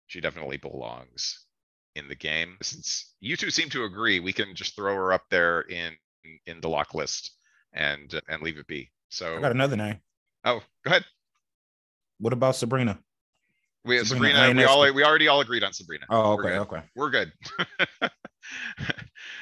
[0.07, 1.45] She definitely belongs
[1.95, 2.57] in the game.
[2.61, 5.95] Since you two seem to agree, we can just throw her up there in
[6.45, 7.31] in the lock list
[7.71, 8.91] and and leave it be.
[9.09, 9.99] So I got another name.
[10.43, 11.05] Oh, go ahead.
[12.19, 12.99] What about Sabrina?
[13.89, 16.05] We Sabrina we all we already all agreed on Sabrina.
[16.09, 16.81] Oh, We're okay, okay.
[16.95, 17.31] We're good.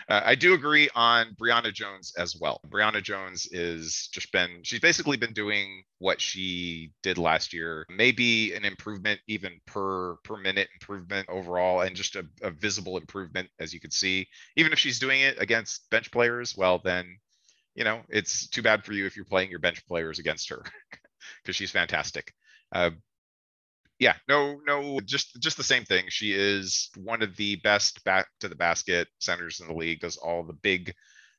[0.10, 2.62] Uh, I do agree on Brionna Jones as well.
[2.70, 7.86] Brionna Jones is just been she's basically been doing what she did last year.
[7.90, 13.50] Maybe an improvement even per per minute improvement overall and just a, a visible improvement
[13.60, 14.28] as you could see.
[14.56, 17.18] Even if she's doing it against bench players, well then
[17.76, 20.64] you know, it's too bad for you if you're playing your bench players against her
[21.44, 22.34] because she's fantastic.
[22.72, 22.92] Uh,
[24.00, 26.06] yeah, no, no, just just the same thing.
[26.10, 30.02] She is one of the best back to the basket centers in the league.
[30.02, 30.94] Does all the big,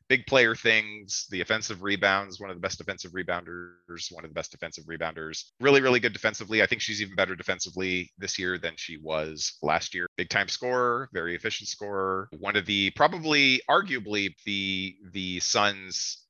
[0.08, 1.26] big player things.
[1.30, 5.44] The offensive rebounds, one of the best defensive rebounders, one of the best defensive rebounders.
[5.60, 6.62] Really, really good defensively.
[6.62, 10.06] I think she's even better defensively this year than she was last year.
[10.16, 12.28] Big time scorer, very efficient scorer.
[12.38, 16.24] One of the probably, arguably the the Suns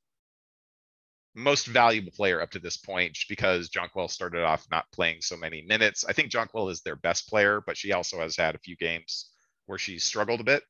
[1.35, 5.61] most valuable player up to this point because Jonquel started off not playing so many
[5.61, 6.05] minutes.
[6.07, 9.29] I think Jonquel is their best player, but she also has had a few games
[9.65, 10.63] where she struggled a bit.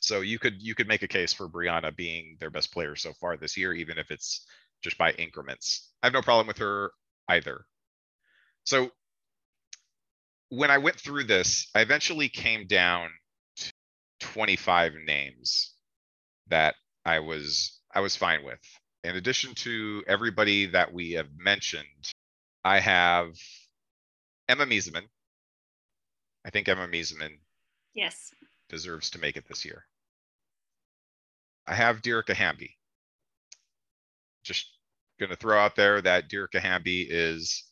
[0.00, 3.12] So you could you could make a case for Brionna being their best player so
[3.20, 4.46] far this year, even if it's
[4.82, 5.90] just by increments.
[6.02, 6.92] I have no problem with her
[7.28, 7.64] either.
[8.64, 8.90] So
[10.48, 13.10] when I went through this, I eventually came down
[13.56, 13.72] to
[14.20, 15.72] 25 names
[16.48, 16.74] that
[17.04, 18.60] I was I was fine with
[19.04, 21.86] in addition to everybody that we have mentioned,
[22.64, 23.36] I have
[24.48, 25.08] Emma Meesseman.
[26.44, 27.38] I think Emma Meesseman
[27.94, 28.32] Yes.
[28.68, 29.86] deserves to make it this year.
[31.66, 32.76] I have Dearica Hamby.
[34.44, 34.66] Just
[35.18, 37.68] gonna throw out there that Dearica Hamby is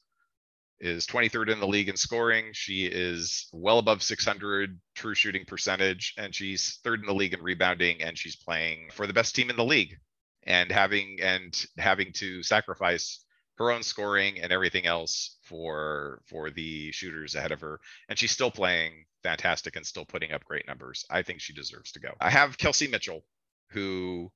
[0.79, 2.53] is 23rd in the league in scoring.
[2.55, 7.43] She is well above 600 true shooting percentage, and she's third in the league in
[7.43, 9.99] rebounding, and she's playing for the best team in the league
[10.45, 13.25] and having and having to sacrifice
[13.59, 17.79] her own scoring and everything else for for the shooters ahead of her.
[18.09, 21.05] And she's still playing fantastic and still putting up great numbers.
[21.11, 22.15] I think she deserves to go.
[22.21, 23.23] I have kelsey mitchell
[23.71, 24.33] who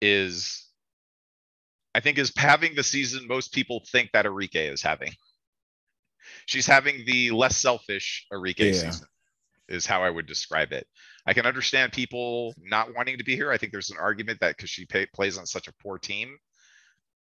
[0.00, 0.66] is
[1.94, 5.12] i think is having the season most people think that Arike is having.
[6.46, 8.72] She's having the less selfish Arike Yeah.
[8.72, 9.06] season
[9.68, 10.86] is how i would describe it
[11.26, 13.50] I can understand people not wanting to be here.
[13.50, 16.36] I think there's an argument that because she pay, plays on such a poor team,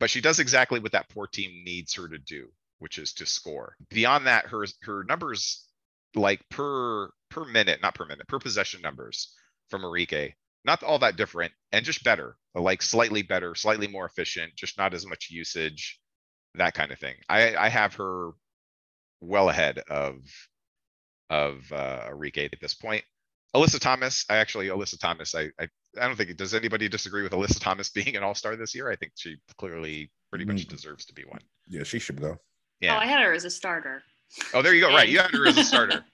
[0.01, 3.27] but she does exactly what that poor team needs her to do, which is to
[3.27, 3.77] score.
[3.91, 5.65] Beyond that, her her numbers,
[6.15, 9.33] like per per minute, not per minute, per possession numbers
[9.71, 14.57] from Marike, not all that different, and just better, like slightly better, slightly more efficient,
[14.57, 16.01] just not as much usage,
[16.57, 17.15] that kind of thing.
[17.29, 18.31] I I have her
[19.21, 20.21] well ahead of
[21.35, 23.03] of uh, Arike at this point.
[23.55, 25.69] Alyssa Thomas, I actually Alyssa Thomas, I, I
[26.01, 28.91] I don't think does anybody disagree with Alyssa Thomas being an all-star this year?
[28.91, 30.69] I think she clearly pretty much Mm.
[30.69, 31.41] deserves to be one.
[31.69, 32.33] Yeah, she should go.
[32.33, 32.39] Oh,
[32.81, 32.99] Yeah.
[32.99, 34.03] I had her as a starter.
[34.53, 34.89] Oh, there you go.
[34.89, 35.09] Right.
[35.09, 36.05] You had her as a starter.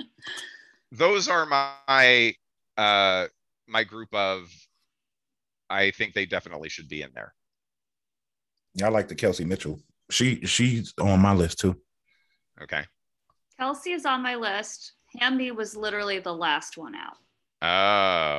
[0.92, 2.34] Those are my
[2.76, 3.26] uh
[3.68, 4.48] my group of
[5.68, 7.34] I think they definitely should be in there.
[8.74, 9.80] Yeah, I like the Kelsey Mitchell.
[10.10, 11.76] She she's on my list too.
[12.62, 12.84] Okay.
[13.58, 14.92] Kelsey is on my list.
[15.18, 17.16] Hamby was literally the last one out.
[17.62, 17.66] Oh,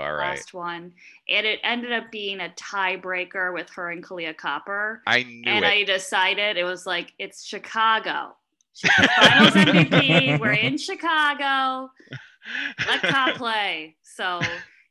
[0.03, 0.35] all right.
[0.35, 0.93] Last one.
[1.27, 5.01] And it ended up being a tiebreaker with her and Kahleah Copper.
[5.07, 5.67] I knew and it.
[5.67, 8.35] I decided it was like, it's Chicago.
[8.79, 10.39] Finals MVP.
[10.39, 11.89] We're in Chicago.
[12.87, 13.95] Let Cop play.
[14.03, 14.39] So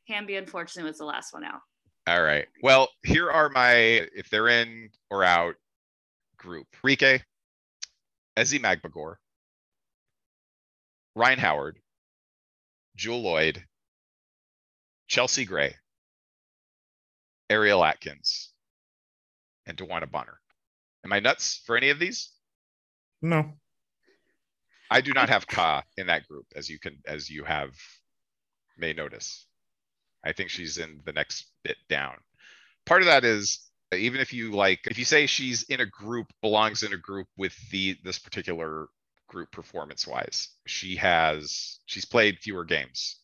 [0.07, 1.61] Hamby, unfortunately, was the last one out.
[2.07, 2.47] All right.
[2.63, 5.55] Well, here are my if they're in or out
[6.37, 6.67] group.
[6.83, 7.21] Rike,
[8.37, 9.15] Ezi Magbegor,
[11.17, 11.79] Ryan Howard,
[12.95, 13.63] Jewel Lloyd,
[15.07, 15.73] Chelsea Gray,
[17.49, 18.51] Ariel Atkins,
[19.65, 20.39] and DeWanna Bonner.
[21.03, 22.29] Am I nuts for any of these?
[23.19, 23.51] No.
[24.91, 27.71] I do not have Ka in that group, as you can as you have
[28.77, 29.47] may notice.
[30.23, 32.17] I think she's in the next bit down.
[32.85, 36.27] Part of that is even if you like, if you say she's in a group,
[36.43, 38.87] belongs in a group with the this particular
[39.27, 43.17] group performance wise, she has she's played fewer games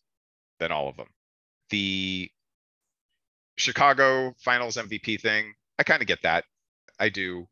[0.60, 1.08] than all of them.
[1.70, 2.30] The
[3.58, 6.46] Chicago Finals MVP thing, I kind of get that.
[7.00, 7.48] I do.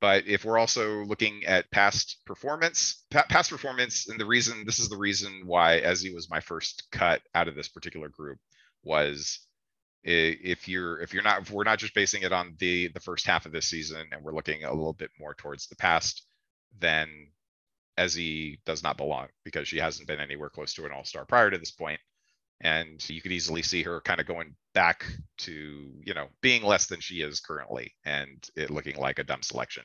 [0.00, 4.80] But if we're also looking at past performance, pa- past performance, and the reason this
[4.80, 8.38] is the reason why Ezi was my first cut out of this particular group
[8.82, 9.46] was
[10.02, 13.24] if you're if you're not if we're not just basing it on the the first
[13.24, 16.26] half of this season and we're looking a little bit more towards the past,
[16.80, 17.28] then
[17.98, 21.58] Ezi does not belong because she hasn't been anywhere close to an all-star prior to
[21.58, 22.00] this point.
[22.60, 25.04] And you could easily see her kind of going back
[25.38, 25.52] to,
[26.04, 29.82] you know, being less than she is currently and it looking like a dumb selection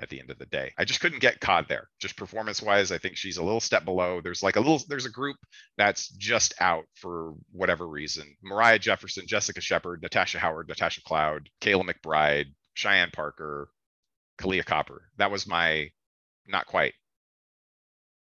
[0.00, 0.72] at the end of the day.
[0.78, 1.88] I just couldn't get caught there.
[2.00, 4.20] Just performance wise, I think she's a little step below.
[4.22, 5.36] There's like a little, there's a group
[5.76, 8.36] that's just out for whatever reason.
[8.42, 13.68] Moriah Jefferson, Jessica Shepard, Natasha Howard, Natasha Cloud, Kayla McBride, Cheyenne Parker,
[14.38, 15.02] Kahleah Copper.
[15.18, 15.90] That was my
[16.46, 16.94] not quite.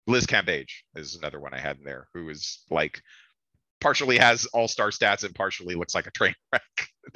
[0.07, 3.01] Liz Cambage is another one I had in there who is like
[3.81, 6.63] partially has all-star stats and partially looks like a train wreck.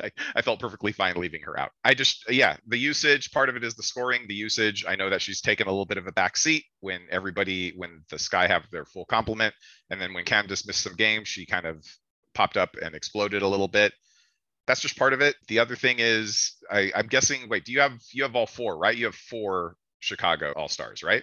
[0.02, 1.70] I, I felt perfectly fine leaving her out.
[1.82, 4.84] I just yeah, the usage part of it is the scoring, the usage.
[4.86, 8.02] I know that she's taken a little bit of a back seat when everybody when
[8.10, 9.54] the Sky have their full complement,
[9.90, 11.82] and then when Candace missed some games, she kind of
[12.34, 13.92] popped up and exploded a little bit.
[14.66, 15.36] That's just part of it.
[15.48, 17.48] The other thing is I, I'm guessing.
[17.48, 18.96] Wait, do you have you have all four right?
[18.96, 21.22] You have four Chicago All Stars, right?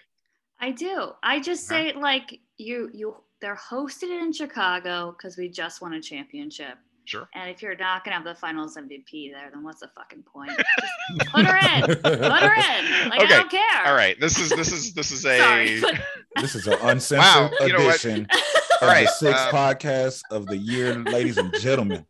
[0.59, 1.11] I do.
[1.23, 1.91] I just Uh-huh.
[1.91, 6.77] say like you you they're hosted in Chicago because we just won a championship.
[7.07, 7.29] Sure.
[7.35, 10.49] And if you're not gonna have the finals MVP there, then what's the fucking point?
[11.19, 11.81] Just put her in.
[11.85, 13.09] Put her in.
[13.09, 13.85] Like Okay, I don't care.
[13.85, 14.19] All right.
[14.19, 15.81] This is this is this is a Sorry.
[15.81, 16.01] but-
[16.41, 20.47] This is an uncensored Wow, you know edition of right, the sixth um, podcast of
[20.47, 22.05] the year, ladies and gentlemen.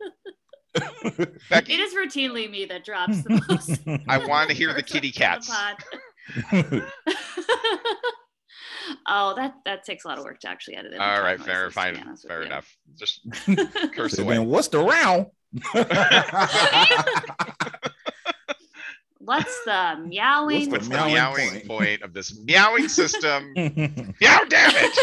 [1.49, 3.81] Becky, it is routinely me that drops the most.
[4.07, 5.49] I want to hear the kitty cats.
[5.49, 6.83] pod.
[9.07, 10.99] Oh, that that takes a lot of work to actually edit it.
[10.99, 12.75] All right, fair, fine, fair enough.
[12.97, 13.21] Just
[13.93, 14.35] curse away.
[14.35, 15.27] then what's the round?
[19.25, 20.69] What's the meowing?
[20.69, 21.67] What's What's the meowing meowing point?
[21.67, 23.53] point of this meowing system?
[23.55, 24.97] Meow, damn it!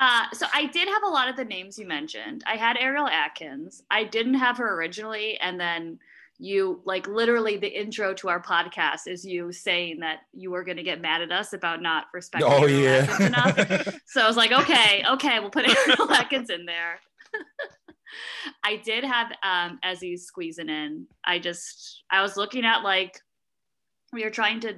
[0.00, 2.42] Uh, so I did have a lot of the names you mentioned.
[2.46, 3.82] I had Ariel Atkins.
[3.90, 5.98] I didn't have her originally, and then
[6.38, 10.76] you like literally the intro to our podcast is you saying that you were going
[10.76, 13.26] to get mad at us about not respecting oh yeah.
[13.26, 13.96] Enough.
[14.06, 17.00] So I was like, okay, okay, we'll put Ariel Atkins in there.
[18.64, 21.06] I did have um Ezi squeezing in.
[21.24, 23.18] I just I was looking at like
[24.12, 24.74] we were trying to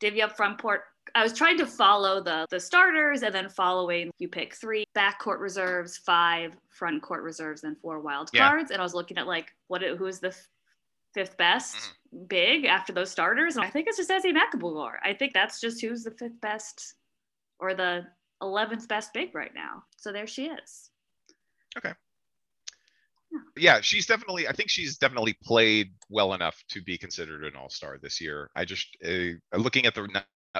[0.00, 0.82] divvy up front court.
[1.16, 5.40] I was trying to follow the the starters and then following you pick three backcourt
[5.40, 8.48] reserves, five front court reserves, and four wild Yeah.
[8.48, 8.70] cards.
[8.70, 10.34] And I was looking at like what it- who is the
[11.14, 11.76] fifth best
[12.28, 13.56] big after those starters.
[13.56, 14.94] And I think it's just Ezi Magbegor.
[15.02, 16.94] I think that's just who's the fifth best
[17.58, 18.06] or the
[18.40, 19.84] eleventh best big right now.
[19.96, 20.90] So there she is.
[21.76, 21.92] Okay.
[23.56, 24.46] Yeah, she's definitely.
[24.46, 28.50] I think she's definitely played well enough to be considered an all-star this year.
[28.54, 30.06] I just uh, looking at the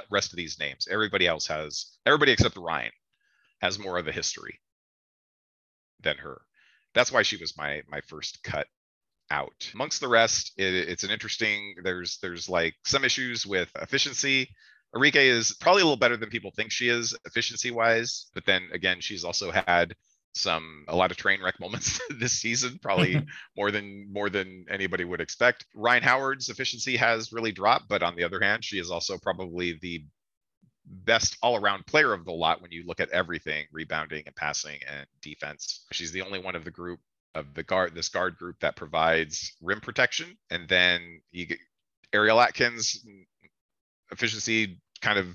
[0.09, 0.87] rest of these names.
[0.89, 1.97] Everybody else has.
[2.07, 2.91] Everybody except Rhyne
[3.61, 4.59] has more of a history
[6.01, 6.41] than her.
[6.95, 8.65] That's why she was my my first cut
[9.33, 9.71] out.
[9.73, 11.75] Amongst the rest, it, it's an interesting.
[11.83, 14.49] There's there's like some issues with efficiency.
[14.95, 18.69] Arike is probably a little better than people think she is efficiency wise, but then
[18.71, 19.95] again, she's also had
[20.35, 23.25] some a lot of train wreck moments this season, probably
[23.57, 25.65] more than more than anybody would expect.
[25.73, 29.79] Rhyne Howard's efficiency has really dropped, but on the other hand, she is also probably
[29.81, 30.05] the
[30.85, 35.07] best all-around player of the lot when you look at everything, rebounding and passing and
[35.21, 35.85] defense.
[35.91, 36.99] She's the only one of the group
[37.35, 41.59] of the guard this guard group that provides rim protection, and then you get
[42.13, 43.23] Ariel Atkins mm,
[44.11, 45.27] efficiency kind of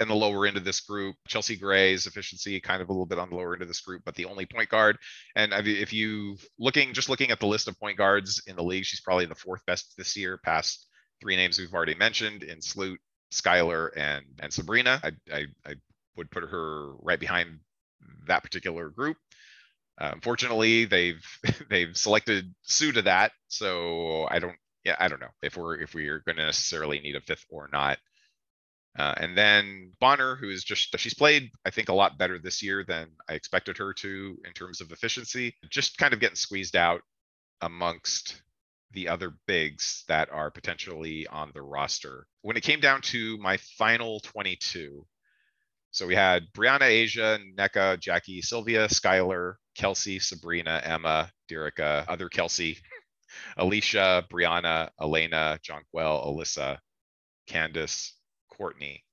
[0.00, 1.16] in the lower end of this group.
[1.28, 4.02] Chelsea Gray's efficiency kind of a little bit on the lower end of this group,
[4.04, 4.98] but the only point guard.
[5.36, 8.84] And if you looking just looking at the list of point guards in the league,
[8.84, 10.86] she's probably the fourth best this year, past
[11.20, 12.98] three names we've already mentioned in Sloot,
[13.32, 15.00] Skylar, and and Sabrina.
[15.02, 15.74] I I, I
[16.16, 17.60] would put her right behind
[18.26, 19.16] that particular group.
[19.98, 21.24] Unfortunately, they've
[21.70, 24.56] they've selected Sue to that, so I don't.
[24.84, 27.46] Yeah, I don't know if we're if we are going to necessarily need a fifth
[27.48, 27.98] or not.
[28.96, 32.62] Uh, and then Bonner, who is just, she's played, I think, a lot better this
[32.62, 35.54] year than I expected her to in terms of efficiency.
[35.68, 37.00] Just kind of getting squeezed out
[37.60, 38.40] amongst
[38.92, 42.26] the other bigs that are potentially on the roster.
[42.42, 45.04] When it came down to my final 22,
[45.94, 52.78] so we had Breanna, A'ja, Nneka, Jackie, Sylvia, Skylar, Kelsey, Sabrina, Emma, Dearica, other Kelsey,
[53.56, 56.78] Alicia, Brionna, Elena, Jonquel, Alyssa,
[57.46, 58.12] Candace,
[58.50, 59.04] Courtney.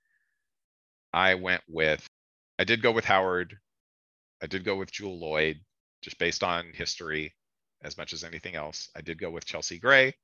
[1.14, 2.04] I went with,
[2.58, 3.56] I did go with Howard.
[4.42, 5.60] I did go with Jewell Loyd,
[6.02, 7.36] just based on history
[7.84, 8.90] as much as anything else.
[8.96, 10.16] I did go with Chelsea Gray.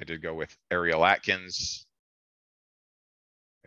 [0.00, 1.84] I did go with Ariel Atkins.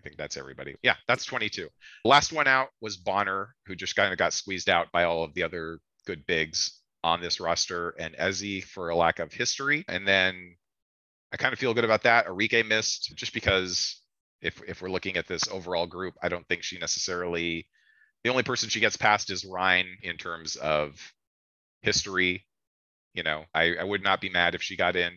[0.05, 0.75] Think that's everybody.
[0.83, 1.67] Yeah, that's 22.
[2.03, 5.33] Last one out was Bonner, who just kind of got squeezed out by all of
[5.33, 9.83] the other good bigs on this roster, and Ezi for a lack of history.
[9.87, 10.57] And then
[11.33, 12.27] I kind of feel good about that.
[12.27, 13.99] Arike missed just because
[14.43, 17.67] if if we're looking at this overall group, I don't think she necessarily
[18.23, 21.01] the only person she gets past is Rhyne in terms of
[21.81, 22.45] history.
[23.15, 25.13] You know, I, I would not be mad if she got in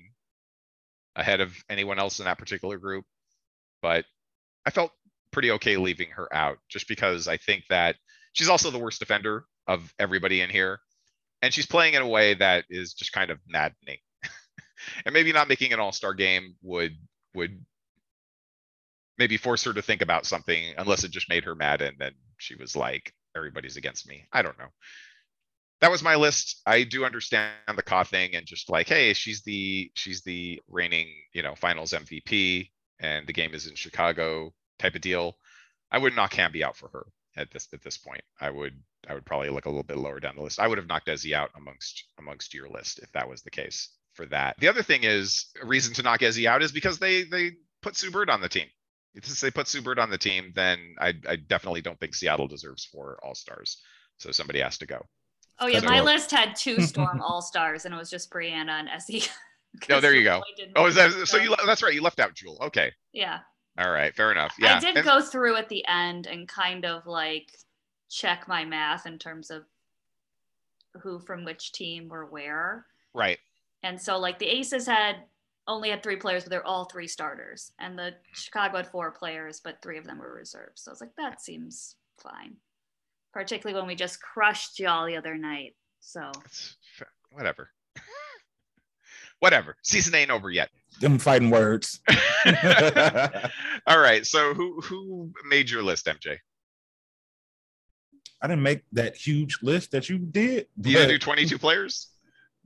[1.14, 3.04] ahead of anyone else in that particular group,
[3.82, 4.06] but
[4.68, 4.92] I felt
[5.30, 7.96] pretty okay leaving her out just because I think that
[8.34, 10.80] she's also the worst defender of everybody in here.
[11.40, 13.96] And she's playing in a way that is just kind of maddening.
[15.06, 16.92] and maybe not making an all-star game would
[17.34, 17.64] would
[19.16, 22.12] maybe force her to think about something unless it just made her mad and then
[22.36, 24.68] she was like everybody's against me i don't know
[25.80, 29.42] that was my list i do understand the Ka thing and just like hey she's
[29.42, 32.70] the she's the reigning you know finals mvp
[33.00, 35.36] and the game is in chicago type of deal
[35.90, 38.74] i would knock Hamby out for her at this at this point i would
[39.08, 41.08] i would probably look a little bit lower down the list i would have knocked
[41.08, 44.82] Ezi out amongst amongst your list if that was the case for that the other
[44.82, 48.30] thing is a reason to knock Ezi out is because they they put sue bird
[48.30, 48.66] on the team
[49.22, 52.46] since they put Sue Bird on the team, then I, I definitely don't think Seattle
[52.46, 53.78] deserves four All Stars.
[54.18, 55.06] So somebody has to go.
[55.60, 58.88] Oh yeah, my list had two Storm All Stars, and it was just Breanna and
[58.88, 59.28] Ezi.
[59.88, 60.42] no, there you go.
[60.76, 61.38] Oh, is that so?
[61.38, 61.94] You that's right.
[61.94, 62.58] You left out Jewell.
[62.62, 62.92] Okay.
[63.12, 63.40] Yeah.
[63.78, 64.54] All right, fair enough.
[64.58, 67.52] Yeah, I did and, go through at the end and kind of like
[68.08, 69.64] check my math in terms of
[71.00, 72.86] who from which team were where.
[73.14, 73.38] Right.
[73.82, 75.16] And so like the Aces had
[75.68, 77.72] only had three players, but they're all three starters.
[77.78, 80.82] And the Chicago had four players, but three of them were reserves.
[80.82, 82.56] So I was like, that seems fine.
[83.32, 85.76] Particularly when we just crushed y'all the other night.
[86.00, 86.32] So
[87.30, 87.70] whatever.
[89.40, 89.76] Whatever.
[89.82, 90.70] Season ain't over yet.
[91.00, 92.00] Them fighting words.
[93.86, 94.26] all right.
[94.26, 96.38] So who who made your list, MJ?
[98.40, 100.66] I didn't make that huge list that you did.
[100.76, 102.08] You didn't do 22 players?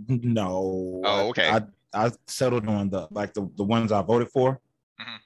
[0.07, 1.01] No.
[1.05, 1.49] Oh, okay.
[1.49, 1.63] I,
[1.95, 4.61] I settled on the like the, the ones I voted for.
[5.01, 5.17] Mm-hmm.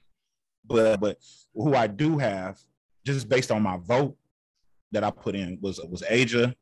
[0.67, 1.19] But but
[1.55, 2.59] who I do have,
[3.05, 4.17] just based on my vote
[4.93, 6.55] that I put in was was A'ja,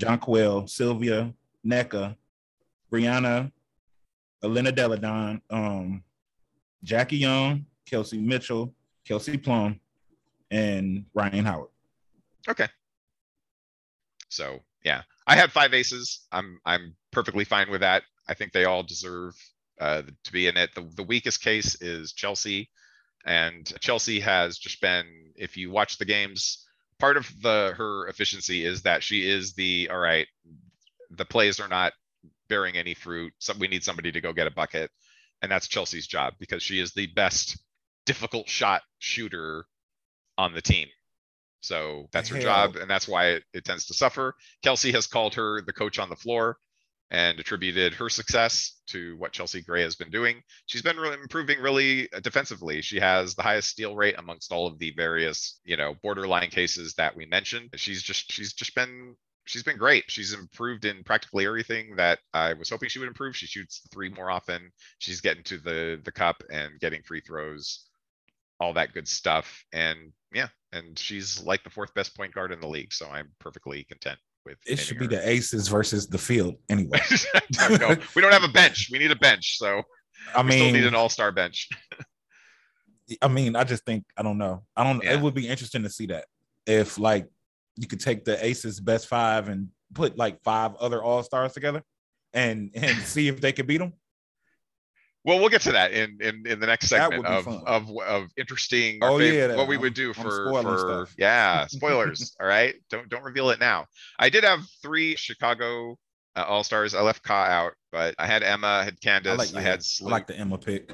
[0.00, 1.32] Jonquel, Sylvia,
[1.66, 2.16] Nneka,
[2.90, 3.52] Breanna,
[4.42, 6.02] Elena Delle Donne, um,
[6.82, 8.74] Jackie Young, Kelsey Mitchell,
[9.04, 9.80] Kelsey Plum,
[10.50, 11.70] and Rhyne Howard.
[12.48, 12.68] Okay.
[14.28, 16.26] So yeah, I had five aces.
[16.32, 18.02] I'm I'm perfectly fine with that.
[18.28, 19.34] I think they all deserve
[19.80, 20.74] uh, to be in it.
[20.74, 22.70] The, the weakest case is Chelsea,
[23.24, 25.32] and Chelsea has just been.
[25.36, 26.66] If you watch the games,
[26.98, 30.26] part of the her efficiency is that she is the all right.
[31.10, 31.92] The plays are not
[32.50, 33.32] bearing any fruit.
[33.38, 34.90] So we need somebody to go get a bucket,
[35.40, 37.56] and that's Chelsea's job because she is the best
[38.04, 39.64] difficult shot shooter
[40.36, 40.88] on the team.
[41.62, 44.34] So that's her job, and that's why it, it tends to suffer.
[44.62, 46.58] Kelsey has called her the coach on the floor
[47.10, 50.42] and attributed her success to what Chelsea Gray has been doing.
[50.66, 52.82] She's been really improving really uh, defensively.
[52.82, 56.94] She has the highest steal rate amongst all of the various, you know, borderline cases
[56.94, 57.70] that we mentioned.
[57.74, 59.16] She's just she's just been
[59.50, 60.04] she's been great.
[60.08, 63.36] She's improved in practically everything that I was hoping she would improve.
[63.36, 64.70] She shoots three more often.
[64.98, 67.86] She's getting to the the cup and getting free throws,
[68.60, 69.64] all that good stuff.
[69.72, 72.92] And yeah, and she's like the fourth best point guard in the league.
[72.92, 74.58] So I'm perfectly content with.
[74.66, 77.00] It should be the Aces versus the field anyway.
[77.58, 78.88] no, we don't have a bench.
[78.92, 79.58] We need a bench.
[79.58, 79.82] So
[80.34, 81.68] I mean, still need an all-star bench.
[83.20, 84.62] I mean, I just think I don't know.
[84.76, 85.02] I don't.
[85.02, 85.14] Yeah.
[85.14, 86.26] It would be interesting to see that
[86.66, 87.26] if like
[87.76, 91.82] you could take the Aces best five and put like five other all stars together
[92.32, 93.92] and and see if they could beat them.
[95.22, 99.00] Well, we'll get to that in in, in the next segment of, of of interesting.
[99.02, 101.14] Oh favorite, yeah, what we would do for for stuff.
[101.18, 102.34] yeah spoilers.
[102.40, 103.86] all right, don't don't reveal it now.
[104.18, 105.98] I did have three Chicago
[106.36, 106.94] uh, All Stars.
[106.94, 109.84] I left Ka out, but I had Emma, I had Candace, I, like, I had.
[110.00, 110.90] I like the Emma pick.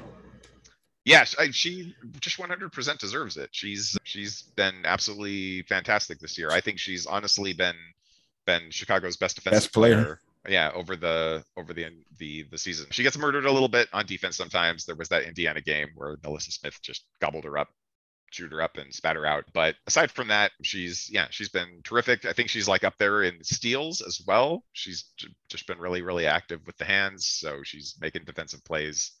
[1.07, 3.49] Yes, I, she just 100% deserves it.
[3.53, 6.49] She's she's been absolutely fantastic this year.
[6.51, 7.77] I think she's honestly been
[8.45, 9.95] been Chicago's best defensive best player.
[9.95, 12.87] player yeah over the over the the the season.
[12.91, 14.85] She gets murdered a little bit on defense sometimes.
[14.85, 17.69] There was that indiana game where NaLyssa Smith just gobbled her up
[18.29, 19.45] chewed her up and spat her out.
[19.53, 22.25] But aside from that she's yeah she's been terrific.
[22.25, 24.63] I think she's like up there in steals as well.
[24.73, 25.05] She's
[25.47, 27.27] just been really really active with the hands.
[27.27, 29.13] So she's making defensive plays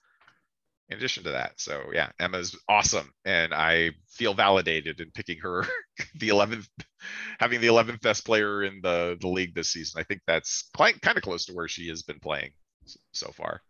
[0.89, 1.53] in addition to that.
[1.59, 3.11] So yeah, Emma's awesome.
[3.25, 5.65] And I feel validated in picking her
[6.15, 6.67] the 11th,
[7.39, 9.99] having the 11th best player in the, the league this season.
[9.99, 12.51] I think that's quite kind of close to where she has been playing
[13.11, 13.61] so far.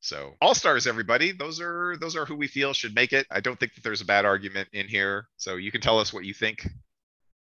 [0.00, 1.32] So all stars, everybody.
[1.32, 3.26] Those are those are who we feel should make it.
[3.30, 5.26] I don't think that there's a bad argument in here.
[5.36, 6.68] So you can tell us what you think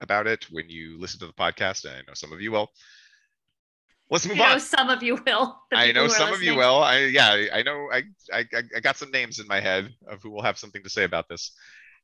[0.01, 1.84] about it when you listen to the podcast.
[1.84, 2.70] and I know some of you will.
[4.11, 4.61] Let's move You know, on.
[4.61, 5.61] some of you will.
[5.72, 6.82] I know who are some of you will.
[6.82, 7.88] I yeah, I- I know.
[7.92, 8.02] I,
[8.32, 10.90] I I I got some names in my head of who will have something to
[10.90, 11.52] say about this.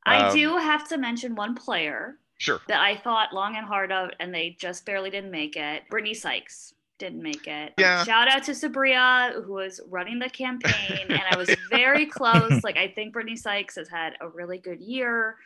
[0.04, 2.60] I Um, do have to mention one player Sure.
[2.68, 5.82] that I thought long and hard of, and they just barely didn't make it.
[5.90, 7.72] Brittany Sykes didn't make it.
[7.76, 8.04] Yeah.
[8.04, 12.62] Shout out to Sabria, who was running the campaign, and I was very close.
[12.62, 15.36] Like I think Brittany Sykes has had a really good year.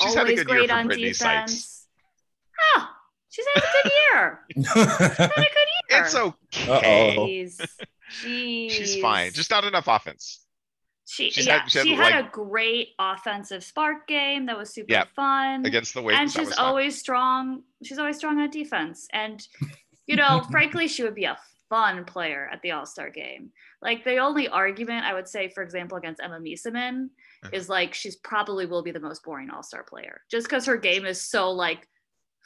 [0.00, 1.52] She's had a Always good great for on Brittany defense.
[1.52, 1.86] Sykes.
[2.76, 2.88] Oh,
[3.28, 4.40] she's had a good year.
[4.74, 5.75] Had a good year.
[5.88, 7.14] It's okay.
[7.18, 7.60] Jeez.
[8.24, 8.70] Jeez.
[8.70, 9.32] She's fine.
[9.32, 10.40] Just not enough offense.
[11.08, 14.56] she, she's yeah, had- she she had, had, like- a great offensive spark game that
[14.58, 15.64] was super Yeah, fun.
[15.66, 16.18] Against the Wings.
[16.18, 16.64] and she's was fun.
[16.66, 17.62] always strong.
[17.82, 19.06] She's always strong on defense.
[19.12, 19.46] And
[20.06, 21.36] you know, frankly, she would be a
[21.68, 23.50] fun player at the All Star game.
[23.82, 27.06] Like the only argument I would say, for example, against Emma Meesseman
[27.42, 27.50] Uh-huh.
[27.52, 30.76] is like she's probably will be the most boring All Star player just because her
[30.76, 31.88] game is so like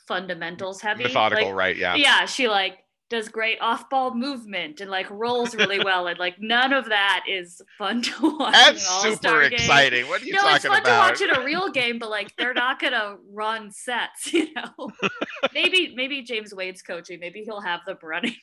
[0.09, 1.05] fundamentals heavy.
[1.05, 1.76] methodical, Like, right?
[1.76, 1.95] Yeah.
[1.95, 2.78] yeah, she like
[3.11, 6.06] does great off ball movement and like rolls really well.
[6.06, 8.52] And like none of that is fun to watch.
[8.54, 9.52] That's super game.
[9.54, 10.08] exciting.
[10.08, 11.16] What are you No, it's talking fun about?
[11.16, 14.90] to watch in a real game, but like they're not gonna run sets, you know.
[15.52, 17.20] maybe maybe James Wade's coaching.
[17.20, 18.36] Maybe he'll have them running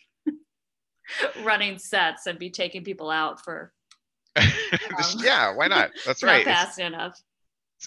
[1.44, 3.72] running sets and be taking people out for
[4.98, 5.92] Just- um, yeah, why not?
[6.06, 6.40] That's not right.
[6.42, 7.18] It's, fast enough.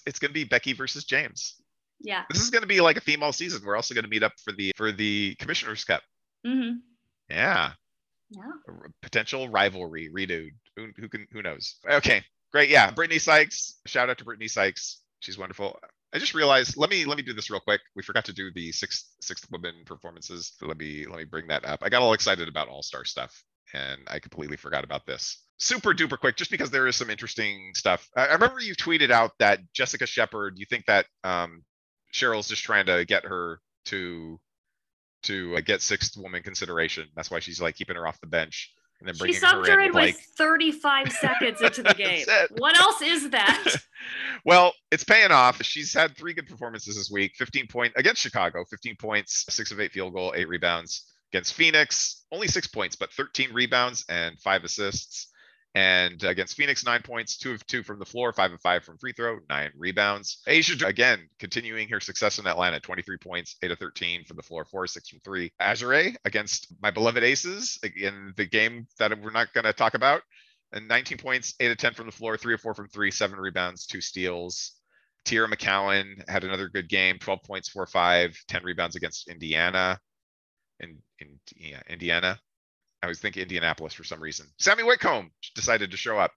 [0.07, 1.57] it's going to be Becky versus James.
[2.01, 2.23] Yeah.
[2.31, 3.61] This is going to be like a theme all season.
[3.65, 6.03] We're also going to meet up for the for the Commissioner's Cup.
[6.45, 6.73] Hmm
[7.29, 7.73] Yeah,
[8.31, 8.53] Yeah.
[9.03, 10.53] potential rivalry renewed.
[10.77, 11.77] Who, who can who knows?
[11.89, 12.23] Okay,
[12.53, 12.71] great.
[12.71, 13.81] Yeah, Brittany Sykes.
[13.87, 15.01] Shout out to Brittany Sykes.
[15.21, 15.79] She's wonderful.
[16.13, 16.77] I just realized.
[16.77, 17.81] Let me let me do this real quick.
[17.97, 20.53] We forgot to do the sixth sixth women performances.
[20.63, 21.81] Let me let me bring that up.
[21.83, 23.43] I got all excited about All Star stuff,
[23.75, 25.45] and I completely forgot about this.
[25.59, 28.09] Super duper quick, just because there is some interesting stuff.
[28.17, 30.55] I, I remember you tweeted out that Jessica Shepard.
[30.57, 31.63] You think that um,
[32.15, 34.41] Cheryl's just trying to get her to
[35.23, 37.09] to uh, get sixth woman consideration.
[37.15, 39.75] That's why she's like keeping her off the bench and then She bringing subbed her
[39.75, 42.25] her in in like 35 seconds into the game.
[42.59, 43.77] What else is that?
[44.45, 45.63] well, it's paying off.
[45.63, 47.33] She's had three good performances this week.
[47.37, 51.07] 15 point against Chicago, 15 points, six of eight field goal, eight rebounds.
[51.33, 55.29] Against Phoenix, only six points, but 13 rebounds and five assists.
[55.75, 58.99] And against Phoenix, nine points, two of two from the floor, five of five from
[58.99, 60.43] free throw, nine rebounds.
[60.47, 64.65] Asia, again, continuing her success in Atlanta, 23 points, eight of 13 from the floor,
[64.65, 65.53] four six from three.
[65.61, 70.23] Azure against my beloved Aces in the game that we're not going to talk about.
[70.73, 73.39] And 19 points, eight of 10 from the floor, three of four from three, seven
[73.39, 74.73] rebounds, two steals.
[75.25, 80.01] Teaira McCowan had another good game, 12 points, four, five, 10 rebounds against Indiana.
[80.81, 82.41] In, in yeah, Indiana.
[83.03, 84.47] I was thinking Indianapolis for some reason.
[84.59, 86.33] Sami Whitcomb decided to show up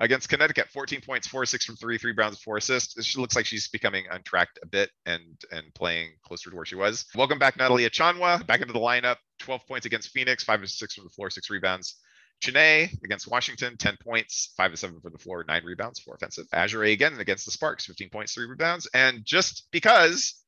[0.00, 0.68] against Connecticut.
[0.68, 3.02] 14 points, four, six from three, three rebounds, four assists.
[3.04, 6.76] She looks like she's becoming untracked a bit and and playing closer to where she
[6.76, 7.06] was.
[7.14, 9.16] Welcome back, Natalie Achonwa, back into the lineup.
[9.40, 11.96] 12 points against Phoenix, five of six from the floor, six rebounds.
[12.40, 16.46] Chene against Washington, 10 points, five to seven from the floor, nine rebounds, four offensive.
[16.52, 18.88] Azure again against the Sparks, 15 points, three rebounds.
[18.94, 20.40] And just because,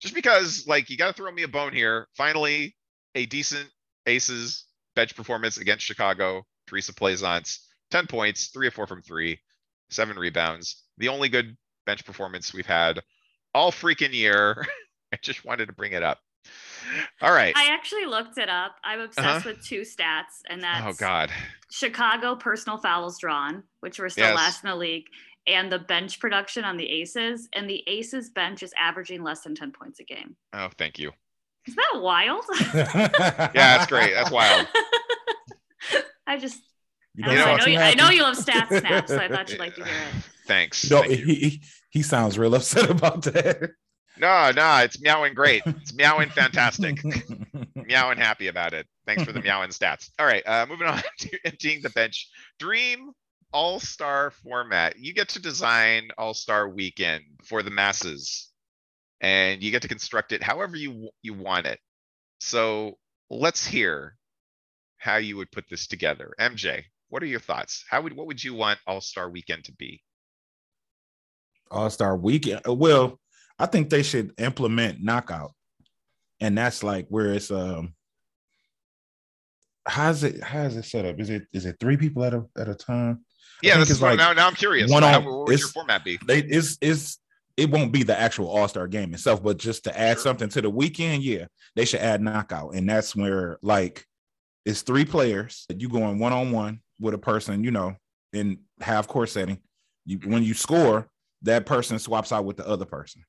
[0.00, 2.06] just because, like, you got to throw me a bone here.
[2.16, 2.76] Finally,
[3.16, 3.68] a decent
[4.06, 6.44] Aces bench performance against Chicago.
[6.68, 9.38] Theresa Plaisance, 10 points, three of four from three,
[9.90, 10.84] seven rebounds.
[10.98, 13.00] The only good bench performance we've had
[13.52, 14.64] all freaking year.
[15.12, 16.18] I just wanted to bring it up.
[17.20, 17.52] All right.
[17.56, 18.76] I actually looked it up.
[18.84, 19.50] I'm obsessed Uh-huh.
[19.50, 21.30] with two stats, and that's Oh God.
[21.70, 24.36] Chicago personal fouls drawn, which were still Yes.
[24.36, 25.04] last in the league,
[25.46, 27.48] and the bench production on the Aces.
[27.52, 30.36] And the Aces bench is averaging less than 10 points a game.
[30.52, 31.12] Oh, thank you.
[31.66, 32.44] Is that wild?
[32.74, 34.14] Yeah, that's great.
[34.14, 34.66] That's wild.
[36.26, 36.60] I just,
[37.14, 37.52] You I, know don't know.
[37.52, 39.84] I, know you, I know you love stats snaps, so I thought you'd like to
[39.84, 40.24] hear it.
[40.46, 40.90] Thanks.
[40.90, 43.70] No, Thank he, he he sounds real upset about that.
[44.18, 45.62] No, no, it's meowing great.
[45.66, 47.02] It's meowing fantastic.
[47.74, 48.86] meowing happy about it.
[49.06, 50.10] Thanks for the meowing stats.
[50.18, 52.28] All right, uh, moving on to emptying the bench.
[52.58, 53.10] Dream
[53.52, 54.98] All Star format.
[54.98, 58.50] You get to design All Star Weekend for the masses,
[59.22, 61.78] and you get to construct it however you you want it.
[62.40, 62.98] So
[63.30, 64.16] let's hear
[64.98, 66.34] how you would put this together.
[66.38, 67.84] MJ, what are your thoughts?
[67.88, 70.02] How would what would you want All Star Weekend to be?
[71.70, 72.60] All Star Weekend.
[72.68, 73.18] uh, Well,
[73.58, 75.52] I think they should implement knockout,
[76.40, 77.94] and that's like where it's um.
[79.86, 80.40] How's it?
[80.42, 81.18] How's it set up?
[81.18, 83.24] Is it is it three people at a at a time?
[83.62, 84.32] Yeah, this is like now.
[84.32, 84.90] Now I'm curious.
[84.90, 86.18] one How, on- what would your format be?
[86.24, 87.18] They it's it's
[87.56, 90.62] it won't be the actual All Star game itself, but just to add something to
[90.62, 91.46] the weekend, yeah,
[91.76, 94.06] they should add knockout, and that's where like
[94.64, 95.66] it's three players.
[95.74, 96.80] You going one on one.
[97.00, 97.96] with a person, you know,
[98.32, 99.58] in half court setting.
[100.06, 101.08] You when you score,
[101.42, 103.24] that person swaps out with the other person,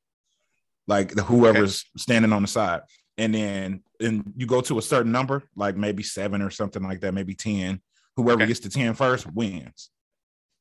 [0.88, 2.02] like the, whoever's okay.
[2.02, 2.82] standing on the side.
[3.18, 7.02] And then and you go to a certain number, like maybe seven or something like
[7.02, 7.80] that, maybe 10.
[8.16, 8.48] Whoever okay.
[8.48, 9.90] gets to 10 first wins.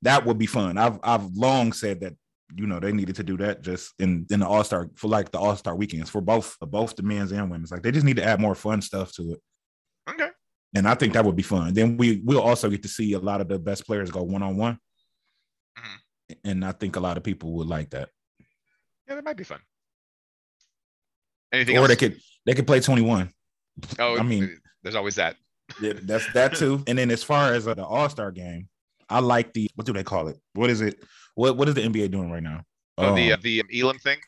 [0.03, 0.79] That would be fun.
[0.79, 2.15] I've I've long said that
[2.55, 5.31] you know they needed to do that just in in the All Star for like
[5.31, 7.71] the All Star weekends for both both the men's and women's.
[7.71, 9.41] Like they just need to add more fun stuff to it.
[10.11, 10.29] Okay.
[10.75, 11.75] And I think that would be fun.
[11.75, 14.43] Then we we'll also get to see a lot of the best players go one
[14.43, 14.79] on one.
[16.45, 18.09] And I think a lot of people would like that.
[19.07, 19.61] Yeah, that might be fun.
[21.53, 21.89] Anything or else?
[21.89, 23.31] they could they could play 21.
[23.99, 25.37] Oh, I mean, there's always that.
[25.81, 26.83] Yeah, that's that too.
[26.87, 28.69] And then as far as uh, the All Star game,
[29.09, 30.39] I like the what do they call it?
[30.55, 31.03] What is it?
[31.35, 32.65] What what is the NBA doing right now?
[32.99, 34.19] Oh, um, the uh, the Elam thing.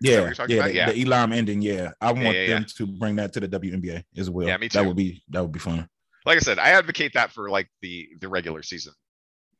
[0.00, 1.60] Yeah, yeah, the, yeah, the Elam ending.
[1.60, 4.46] Yeah, I want yeah, yeah, them to bring that to the WNBA as well.
[4.46, 4.78] Yeah, me too.
[4.78, 5.88] That would be that would be fun.
[6.24, 8.92] Like I said, I advocate that for like the the regular season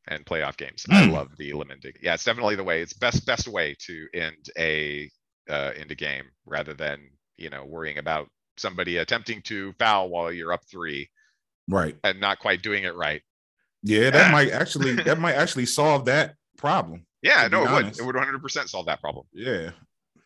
[0.07, 0.85] and playoff games.
[0.89, 0.95] Mm.
[0.95, 1.13] I hmm.
[1.13, 1.93] love the Elam ending.
[2.01, 2.83] Yeah, it's definitely the way.
[2.83, 5.11] It's best best way to end a
[5.51, 10.33] uh, end a game rather than you know worrying about somebody attempting to foul while
[10.33, 11.09] you're up three,
[11.69, 13.23] right, and not quite doing it right.
[13.83, 17.07] Yeah, that might actually that might actually solve that problem.
[17.23, 17.99] Yeah, no, it would.
[17.99, 19.27] It would 100 percent solve that problem.
[19.33, 19.71] Yeah,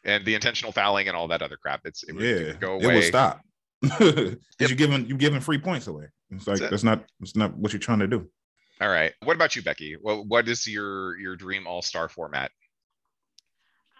[0.04, 1.80] and the intentional fouling and all that other crap.
[1.84, 2.84] It's it would, yeah, it go away.
[2.84, 3.40] It would stop
[3.80, 4.68] because yep.
[4.68, 6.06] you're giving you're giving free points away.
[6.30, 8.28] It's like that's, that's not that's not what you're trying to do.
[8.80, 9.12] All right.
[9.22, 9.96] What about you, Becky?
[10.00, 12.50] What what is your your dream all star format?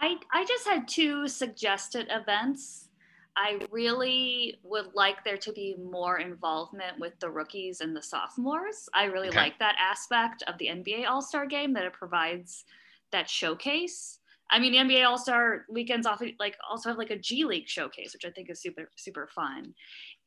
[0.00, 2.88] I I just had two suggested events.
[3.36, 8.88] I really would like there to be more involvement with the rookies and the sophomores.
[8.94, 9.38] I really okay.
[9.38, 12.64] like that aspect of the NBA All Star game that it provides
[13.10, 14.18] that showcase.
[14.50, 17.68] I mean, the NBA All Star weekends often like also have like a G League
[17.68, 19.72] showcase, which I think is super super fun.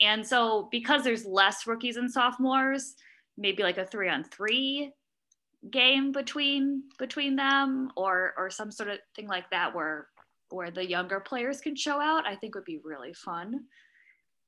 [0.01, 2.95] And so because there's less rookies and sophomores,
[3.38, 4.91] maybe like a three on three
[5.70, 10.08] game between between them, or or some sort of thing like that where
[10.50, 13.66] where the younger players can show out, I think would be really fun.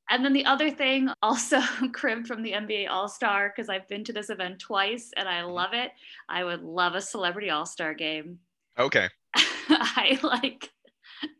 [0.10, 1.60] And then the other thing, also
[1.93, 5.43] cribbed from the NBA All Star, because I've been to this event twice and I
[5.43, 5.91] love it.
[6.30, 8.39] I would love a celebrity All Star game.
[8.80, 9.10] Okay.
[9.36, 10.72] I like,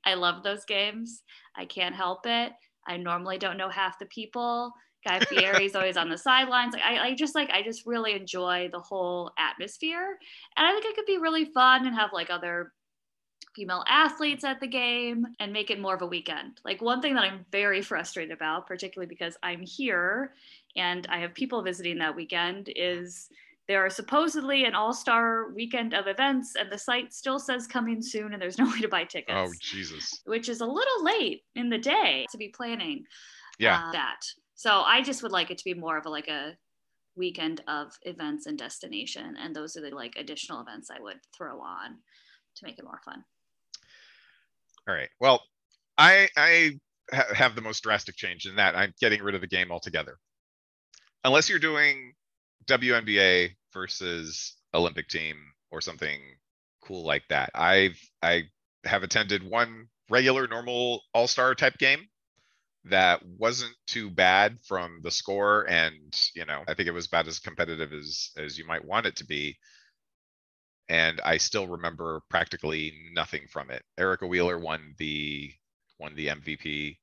[0.06, 1.24] I love those games.
[1.56, 2.52] I can't help it.
[2.88, 4.74] I normally don't know half the people.
[5.06, 6.74] Guy Fieri's always on the sidelines.
[6.74, 10.18] Like I, I just like I just really enjoy the whole atmosphere,
[10.56, 12.74] and I think it could be really fun and have like other
[13.58, 16.62] female athletes at the game and make it more of a weekend.
[16.64, 20.34] Like one thing that I'm very frustrated about, particularly because I'm here
[20.76, 23.30] and I have people visiting that weekend, is
[23.68, 28.34] there are supposedly an all-star weekend of events and the site still says coming soon
[28.34, 29.36] and there's no way to buy tickets.
[29.36, 30.22] Oh jesus.
[30.26, 33.06] Which is a little late in the day to be planning
[33.58, 33.88] yeah.
[33.88, 34.20] uh, that.
[34.54, 36.56] So i just would like it to be more of a like a
[37.16, 41.60] weekend of events and destination and those are the like additional events i would throw
[41.60, 41.98] on
[42.56, 43.24] to make it more fun
[44.88, 45.10] all right.
[45.20, 45.42] Well
[45.98, 46.72] i i
[47.14, 48.76] ha- have the most drastic change in that.
[48.76, 50.18] I'm getting rid of the game altogether.
[51.24, 52.14] Unless you're doing
[52.68, 55.38] WNBA versus Olympic team
[55.72, 56.20] or something
[56.84, 57.52] cool like that.
[57.56, 58.44] I've I
[58.86, 62.08] have attended one regular normal all-star type game
[62.86, 67.28] that wasn't too bad from the score and you know i think it was about
[67.28, 69.58] as competitive as as you might want it to be
[70.90, 75.52] and i still remember practically nothing from it erica wheeler won the
[76.00, 76.98] won the mvp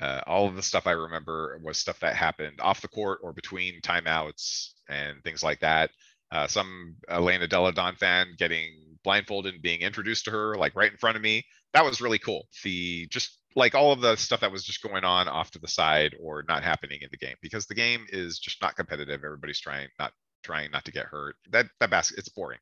[0.00, 3.32] uh, all of the stuff I remember was stuff that happened off the court or
[3.32, 5.90] between timeouts and things like that.
[6.32, 8.72] Uh, some Elena Delle Donne fan getting
[9.04, 11.44] blindfolded and being introduced to her like right in front of me.
[11.74, 12.48] That was really cool.
[12.64, 15.68] The just like all of the stuff that was just going on off to the
[15.68, 19.22] side or not happening in the game because the game is just not competitive.
[19.22, 20.12] Everybody's trying not
[20.42, 21.36] trying not to get hurt.
[21.50, 22.58] That that basket it's boring.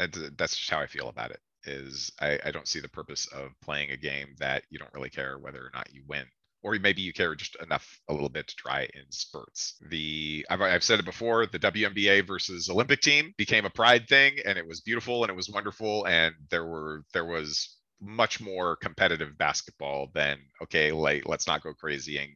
[0.00, 1.40] That, that's just how I feel about it.
[1.64, 5.10] Is I, I don't see the purpose of playing a game that you don't really
[5.10, 6.24] care whether or not you win
[6.62, 9.76] or maybe you care just enough a little bit to try in spurts.
[9.88, 14.38] The I've, I've said it before, the WNBA versus Olympic team became a pride thing,
[14.44, 18.76] and it was beautiful and it was wonderful, and there were there was much more
[18.76, 22.30] competitive basketball than okay, like let's not go crazy and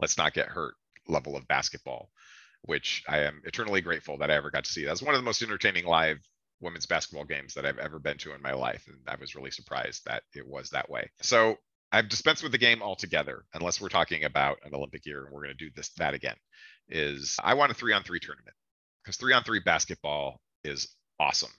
[0.00, 0.74] let's not get hurt
[1.08, 2.10] level of basketball,
[2.62, 4.84] which I am eternally grateful that I ever got to see.
[4.84, 6.18] That was one of the most entertaining live
[6.60, 8.84] women's basketball games that I've ever been to in my life.
[8.88, 11.10] And I was really surprised that it was that way.
[11.22, 11.56] So
[11.92, 15.44] I've dispensed with the game altogether, unless we're talking about an Olympic year and we're
[15.44, 16.36] going to do this that again.
[16.88, 18.56] Is I want a three on three tournament
[19.02, 21.52] because three on three basketball is awesome,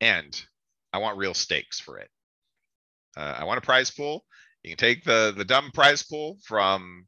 [0.00, 0.42] and
[0.92, 2.08] I want real stakes for it.
[3.16, 4.24] Uh, I want a prize pool.
[4.62, 7.06] You can take the the dumb prize pool from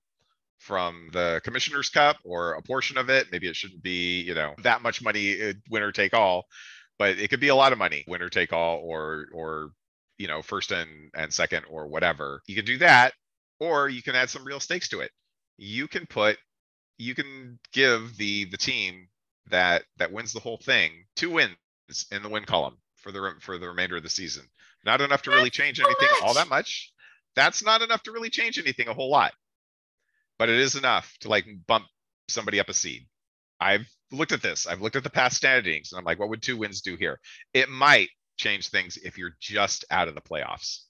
[0.58, 3.28] from the Commissioner's Cup or a portion of it.
[3.32, 6.46] Maybe it shouldn't be, you know, that much money, uh, winner take all,
[6.98, 9.70] but it could be a lot of money, winner take all, or or
[10.18, 12.42] you know, first and and second or whatever.
[12.46, 13.14] You can do that,
[13.60, 15.10] or you can add some real stakes to it.
[15.56, 16.38] You can put,
[16.98, 19.08] you can give the the team
[19.50, 21.56] that that wins the whole thing two wins
[22.12, 24.44] in the win column for the for the remainder of the season.
[24.84, 26.92] Not enough to really change anything all that much.
[27.34, 29.32] That's not enough to really change anything a whole lot
[30.38, 31.86] but it is enough to like bump
[32.28, 33.06] somebody up a seed.
[33.60, 34.66] I've looked at this.
[34.66, 37.20] I've looked at the past standings and I'm like, what would two wins do here?
[37.52, 40.82] It might change things if you're just out of the playoffs.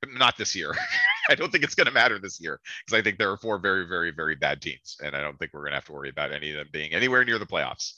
[0.00, 0.74] But not this year.
[1.30, 3.58] I don't think it's going to matter this year because I think there are four
[3.58, 4.96] very, very, very bad teams.
[5.02, 6.92] And I don't think we're going to have to worry about any of them being
[6.92, 7.94] anywhere near the playoffs.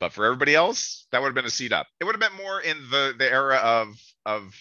[0.00, 1.86] But for everybody else, that would have been a seed up.
[2.00, 4.54] It would have been more in the the era of of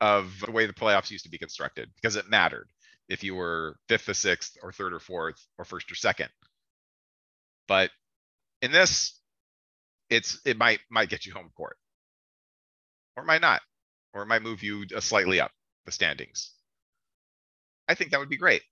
[0.00, 2.68] of the way the playoffs used to be constructed because it mattered
[3.08, 6.28] if you were fifth or sixth or third or fourth or first or second.
[7.66, 7.90] But
[8.62, 9.18] in this,
[10.10, 11.76] it's it might might get you home court,
[13.16, 13.60] or it might not,
[14.14, 15.50] or it might move you slightly up
[15.84, 16.52] the standings.
[17.88, 18.62] I think that would be great.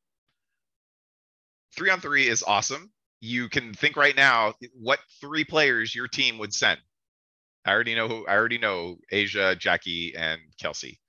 [1.76, 2.90] Three on three is awesome.
[3.20, 6.80] You can think right now what three players your team would send.
[7.64, 11.00] I already know who I already know A'ja, Jackie, and Kelsey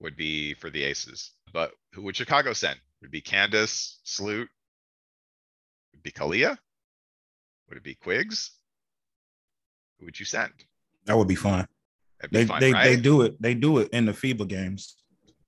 [0.00, 1.32] would be for the aces.
[1.52, 2.78] But who would Chicago send?
[3.00, 4.48] Would it be Candace, Sloot?
[5.92, 6.56] Would it be Kahleah?
[7.68, 8.52] Would it be Quigs?
[9.98, 10.52] Who would you send?
[11.06, 11.66] That would be fun.
[12.22, 12.84] Be They fun, they right?
[12.84, 13.40] they do it.
[13.40, 14.96] They do it in the FIBA games,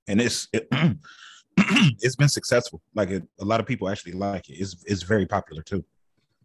[0.07, 0.67] and it's it,
[1.57, 2.81] it's been successful.
[2.95, 4.53] Like it, a lot of people actually like it.
[4.53, 5.83] It's it's very popular too.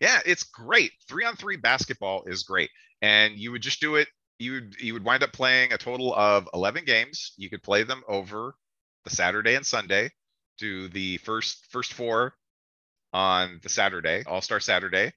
[0.00, 0.92] Yeah, it's great.
[1.08, 2.70] Three on three basketball is great.
[3.02, 4.08] And you would just do it.
[4.38, 7.32] You would you would wind up playing a total of 11 games.
[7.36, 8.54] You could play them over
[9.04, 10.10] the Saturday and Sunday.
[10.58, 12.34] Do the first first four
[13.12, 15.12] on the Saturday, All-Star Saturday.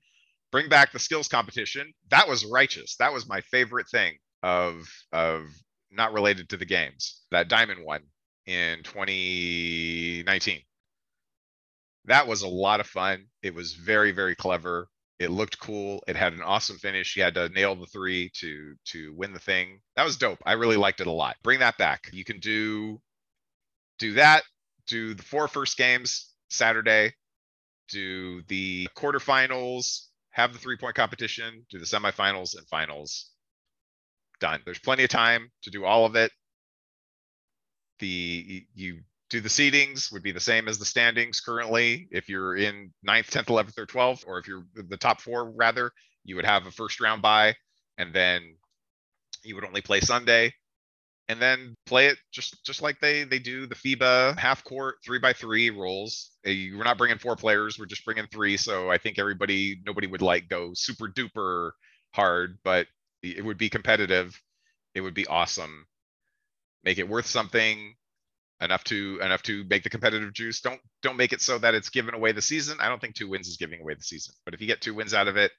[0.51, 1.93] Bring back the skills competition.
[2.09, 2.95] That was righteous.
[2.97, 5.43] That was my favorite thing of of
[5.91, 7.21] not related to the games.
[7.31, 8.03] That diamond one
[8.45, 10.61] in 2019
[12.05, 13.25] that was a lot of fun.
[13.43, 14.87] It was very, very clever.
[15.19, 16.03] It looked cool.
[16.07, 17.15] It had an awesome finish.
[17.15, 19.81] You had to nail the three to to win the thing.
[19.95, 20.39] That was dope.
[20.45, 21.37] I really liked it a lot.
[21.43, 22.09] Bring that back.
[22.13, 23.01] You can do
[23.99, 24.43] do that.
[24.87, 27.13] Do the four first games Saturday.
[27.89, 30.05] Do the quarterfinals.
[30.31, 31.65] Have the three point competition.
[31.71, 33.31] Do the semifinals and finals.
[34.39, 34.61] Done.
[34.65, 36.31] There's plenty of time to do all of it.
[37.99, 42.07] The you do the seedings would be the same as the standings currently.
[42.11, 45.91] If you're in ninth, tenth, eleventh, or twelfth, or if you're the top four, rather,
[46.23, 47.55] you would have a first round bye,
[47.97, 48.55] and then
[49.43, 50.53] you would only play Sunday,
[51.27, 55.19] and then play it just just like they they do the FIBA half court three
[55.19, 56.31] by three rules.
[56.45, 58.57] Eh, you- We're not bringing four players; we're just bringing three.
[58.57, 61.71] So I think everybody, nobody would like go super duper
[62.13, 62.87] hard, but
[63.23, 64.39] it would be competitive.
[64.95, 65.85] It would be awesome.
[66.83, 67.95] Make it worth something
[68.61, 70.61] enough to enough to make the competitive juice.
[70.61, 72.77] Don't don't make it so that it's giving away the season.
[72.79, 74.33] I don't think two wins is giving away the season.
[74.45, 75.51] But if you get two wins out of it,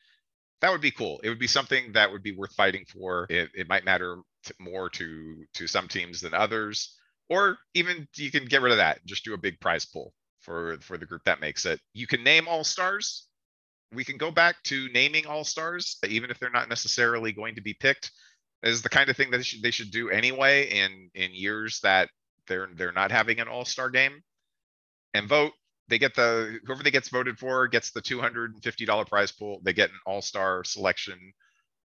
[0.61, 1.21] that would be cool.
[1.23, 3.27] It would be something that would be worth fighting for.
[3.31, 4.19] It, it might matter
[4.59, 6.97] more to to some teams than others,
[7.29, 9.05] or even you can get rid of that.
[9.07, 11.81] Just do a big prize pool for for the group that makes it.
[11.95, 13.27] You can name all stars.
[13.95, 17.63] We can go back to naming all stars, even if they're not necessarily going to
[17.63, 18.11] be picked.
[18.63, 21.79] Is the kind of thing that they should, they should do anyway in in years
[21.85, 22.09] that
[22.49, 24.23] they're they're not having an all-star game.
[25.15, 25.53] And vote
[25.89, 29.61] they get the whoever they gets voted for gets the $250 prize pool.
[29.63, 31.33] They get an all-star selection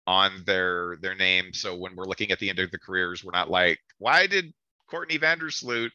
[0.06, 1.52] on their their name.
[1.52, 4.52] So when we're looking at the end of the careers we're not like why did
[4.88, 5.90] courtney vandersloot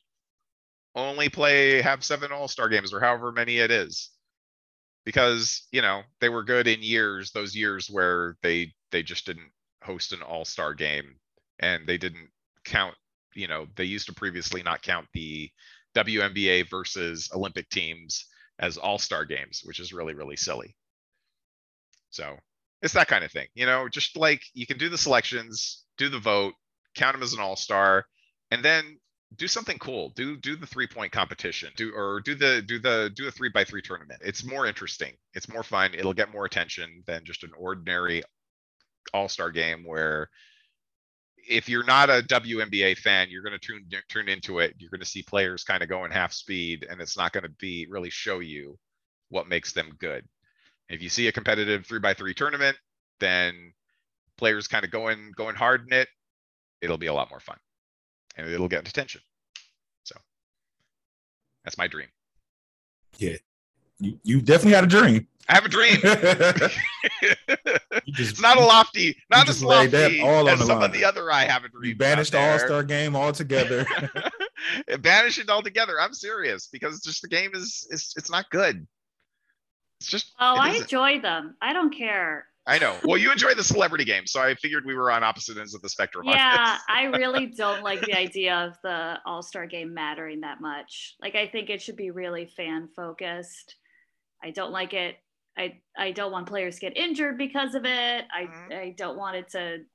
[0.95, 4.10] only play have seven all-star games or however many it is?
[5.05, 9.51] Because you know they were good in years those years where they they just didn't
[9.84, 11.16] host an all-star game
[11.60, 12.30] and they didn't
[12.66, 12.95] count
[13.39, 15.49] you know they used to previously not count the
[15.95, 18.25] WNBA versus Olympic teams
[18.59, 20.75] as all-star games, which is really really silly.
[22.11, 22.37] So,
[22.81, 23.47] it's that kind of thing.
[23.53, 26.53] You know, just like you can do the selections, do the vote,
[26.95, 28.05] count them as an all-star,
[28.51, 28.97] and then
[29.35, 30.09] do something cool.
[30.15, 31.69] Do do the three-point competition.
[31.75, 34.21] Do or do the do the do a 3 by 3 tournament.
[34.23, 35.13] It's more interesting.
[35.33, 35.93] It's more fun.
[35.93, 38.23] It'll get more attention than just an ordinary
[39.13, 40.29] all-star game where
[41.49, 44.75] if you're not a WNBA fan, you're going to turn turn into it.
[44.77, 47.49] You're going to see players kind of going half speed, and it's not going to
[47.59, 48.77] be really show you
[49.29, 50.23] what makes them good.
[50.89, 52.77] If you see a competitive three by three tournament,
[53.19, 53.73] then
[54.37, 56.07] players kind of going going hard in it.
[56.81, 57.57] It'll be a lot more fun,
[58.37, 59.21] and it'll get attention.
[60.03, 60.15] So
[61.63, 62.07] that's my dream.
[63.17, 63.37] Yeah,
[63.99, 65.27] you, you definitely had a dream.
[65.49, 65.97] I have a dream.
[68.05, 70.65] You just- not a lofty, not just as laid that lofty all on as the
[70.65, 70.89] some line.
[70.89, 71.89] of the other I haven't dream.
[71.91, 73.85] You banished the All Star game altogether.
[74.99, 75.99] Banish it altogether.
[75.99, 78.85] I'm serious because just the game is is it's not good.
[79.99, 80.33] It's just.
[80.39, 80.81] Oh, it I isn't.
[80.83, 81.55] enjoy them.
[81.61, 82.45] I don't care.
[82.67, 82.95] I know.
[83.03, 85.81] Well, you enjoy the celebrity game, so I figured we were on opposite ends of
[85.81, 86.25] the spectrum.
[86.27, 86.77] Yeah.
[86.87, 91.15] I really don't like the idea of the All Star game mattering that much.
[91.21, 93.75] Like, I think it should be really fan focused.
[94.43, 95.15] I don't like it.
[95.60, 98.26] I I don't want players to get injured because of it.
[98.32, 98.80] I Mhm.
[98.86, 99.86] I don't want it to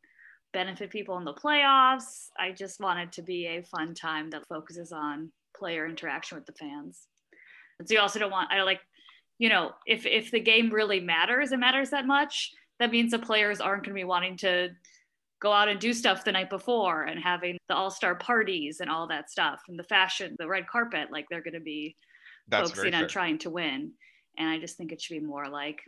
[0.53, 2.29] benefit people in the playoffs.
[2.39, 6.47] I just want it to be a fun time that focuses on player interaction with
[6.47, 7.09] the fans.
[7.79, 8.81] And so you also don't want I like,
[9.39, 12.53] you know, if if the game really matters, it matters that much.
[12.79, 14.71] That means the players aren't going to be wanting to
[15.41, 19.07] go out and do stuff the night before and having the all-star parties and all
[19.09, 21.11] that stuff and the fashion, the red carpet.
[21.11, 21.97] Like they're going to be
[22.49, 23.09] That's focusing on fair.
[23.09, 23.93] trying to win.
[24.39, 25.81] And I just think it should be more like,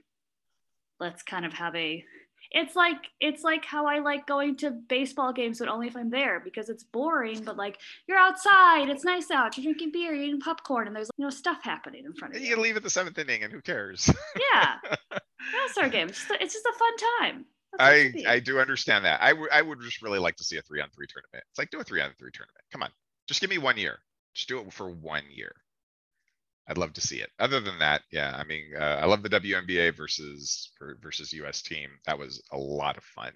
[1.01, 2.05] let's kind of have a.
[2.53, 6.11] It's like it's like how I like going to baseball games, but only if I'm
[6.11, 7.43] there because it's boring.
[7.43, 9.57] But like you're outside, it's nice out.
[9.59, 12.41] You're drinking beer, you're eating popcorn, and there's you know stuff happening in front of
[12.41, 12.55] You you.
[12.55, 14.09] can leave at the seventh inning, and who cares?
[14.55, 14.77] Yeah,
[15.63, 16.09] All-Star game.
[16.09, 17.45] It's just, a, it's just a fun time.
[17.73, 18.35] That's what it I.
[18.35, 19.21] I do understand that.
[19.23, 21.45] I I would just really like to see a three on three tournament.
[21.51, 22.63] It's like do a three on three tournament.
[22.71, 22.91] Come on,
[23.27, 23.99] just give me one year.
[24.35, 25.53] Just do it for one year.
[26.69, 27.31] I'd love to see it.
[27.39, 31.91] Other than that, yeah, I mean, uh, I love the WNBA versus versus US team.
[32.07, 33.33] That was a lot of fun.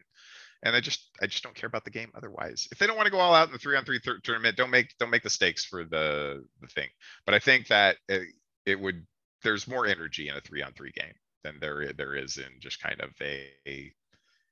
[0.62, 2.68] And I just I just don't care about the game otherwise.
[2.70, 4.70] If they don't want to go all out in the three on three tournament, don't
[4.70, 6.88] make don't make the stakes for the the thing.
[7.24, 8.28] But I think that it,
[8.66, 9.06] it would
[9.42, 11.14] there's more energy in a three on three game
[11.44, 13.92] than there there is in just kind of a, a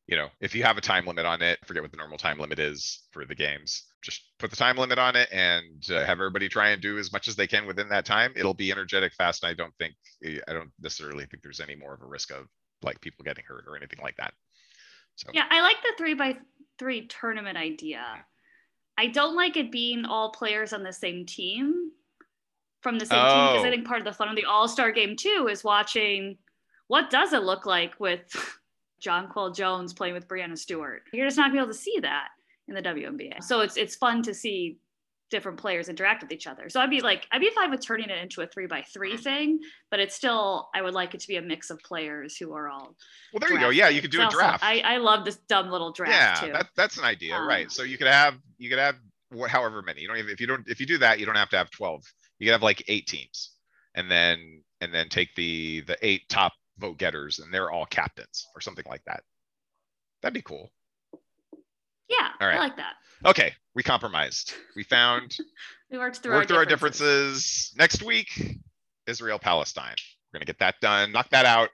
[0.08, 2.38] you know, if you have a time limit on it, forget what the normal time
[2.38, 3.84] limit is for the games.
[4.02, 7.12] Just put the time limit on it and uh, have everybody try and do as
[7.12, 8.32] much as they can within that time.
[8.34, 9.42] It'll be energetic, fast.
[9.44, 9.94] And I don't think,
[10.24, 12.46] I don't necessarily think there's any more of a risk of
[12.82, 14.32] like people getting hurt or anything like that.
[15.16, 16.38] So, Yeah, I like the three by
[16.78, 18.02] three tournament idea.
[18.96, 21.90] I don't like it being all players on the same team
[22.80, 23.70] from the same team because I Oh.
[23.72, 26.38] think part of the fun of the All Star game too is watching
[26.86, 28.57] what does it look like with
[29.04, 31.02] Jonquel Jones playing with Breanna Stewart.
[31.12, 32.28] You're just not gonna be able to see that
[32.66, 33.42] in the WNBA.
[33.42, 34.78] So it's it's fun to see
[35.30, 36.70] different players interact with each other.
[36.70, 39.16] So I'd be like, I'd be fine with turning it into a three by three
[39.18, 42.54] thing, but it's still I would like it to be a mix of players who
[42.54, 42.96] are all
[43.32, 43.68] well, there you go.
[43.68, 44.64] Yeah, you could do a also- draft.
[44.64, 46.52] I, I love this dumb little draft Yeah, too.
[46.54, 47.70] that, that's an idea, Um, right?
[47.70, 48.96] So you could have, you could have
[49.48, 51.50] however many, you don't even, if you don't, if you do that, you don't have
[51.50, 52.02] to have twelve.
[52.38, 53.52] You could have like eight teams.
[53.94, 58.46] And then, and then take the, the eight top vote getters and they're all captains
[58.54, 59.22] or something like that.
[60.22, 60.70] That'd be cool.
[62.08, 62.56] yeah, All right.
[62.56, 62.94] I like that.
[63.24, 64.54] Okay, we compromised.
[64.76, 65.36] We found,
[65.90, 67.70] We worked through, worked our, through our differences.
[67.70, 67.74] differences.
[67.76, 68.58] Next week,
[69.06, 69.96] Israel, Palestine.
[70.32, 71.70] We're gonna get that done, knock that out.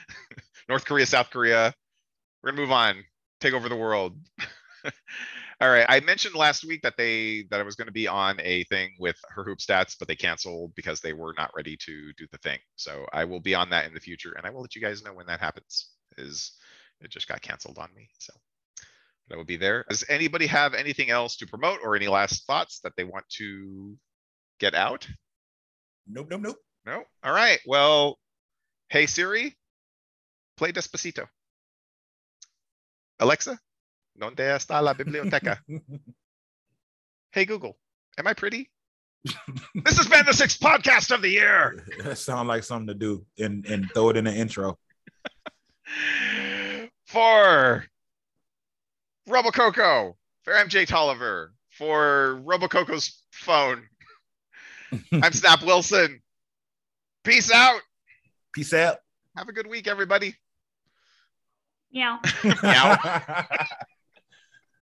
[0.68, 1.74] North Korea, South Korea.
[2.42, 3.04] We're gonna move on,
[3.40, 4.16] take over the world.
[5.60, 8.64] All right, I mentioned last week that they, that I was gonna be on a
[8.64, 12.26] thing with her hoop stats, but they canceled because they were not ready to do
[12.32, 12.58] the thing.
[12.76, 15.02] So I will be on that in the future and I will let you guys
[15.02, 16.52] know when that happens, is
[17.02, 18.32] it just got canceled on me, so.
[19.30, 19.84] That will be there.
[19.88, 23.96] Does anybody have anything else to promote or any last thoughts that they want to
[24.58, 25.06] get out?
[26.08, 26.56] nope, nope, nope.
[26.84, 27.04] No?
[27.22, 27.60] All right.
[27.64, 28.18] Well,
[28.88, 29.56] hey Siri,
[30.56, 31.26] play Despacito.
[33.20, 33.58] Alexa,
[34.14, 35.62] ¿dónde está la biblioteca?
[37.32, 37.78] Hey Google,
[38.18, 38.72] am I pretty?
[39.22, 41.86] this has been the sixth podcast of the year.
[42.02, 44.76] that sounds like something to do and, and throw it in the intro.
[47.06, 47.84] For
[49.28, 53.88] Robocoko, for MJ Tolliver, for Robocoko's phone.
[55.12, 56.20] I'm Snap Wilson.
[57.24, 57.80] Peace out.
[58.52, 58.98] Peace out.
[59.36, 60.36] Have a good week, everybody.
[61.90, 62.18] Yeah.
[62.62, 62.96] Meow.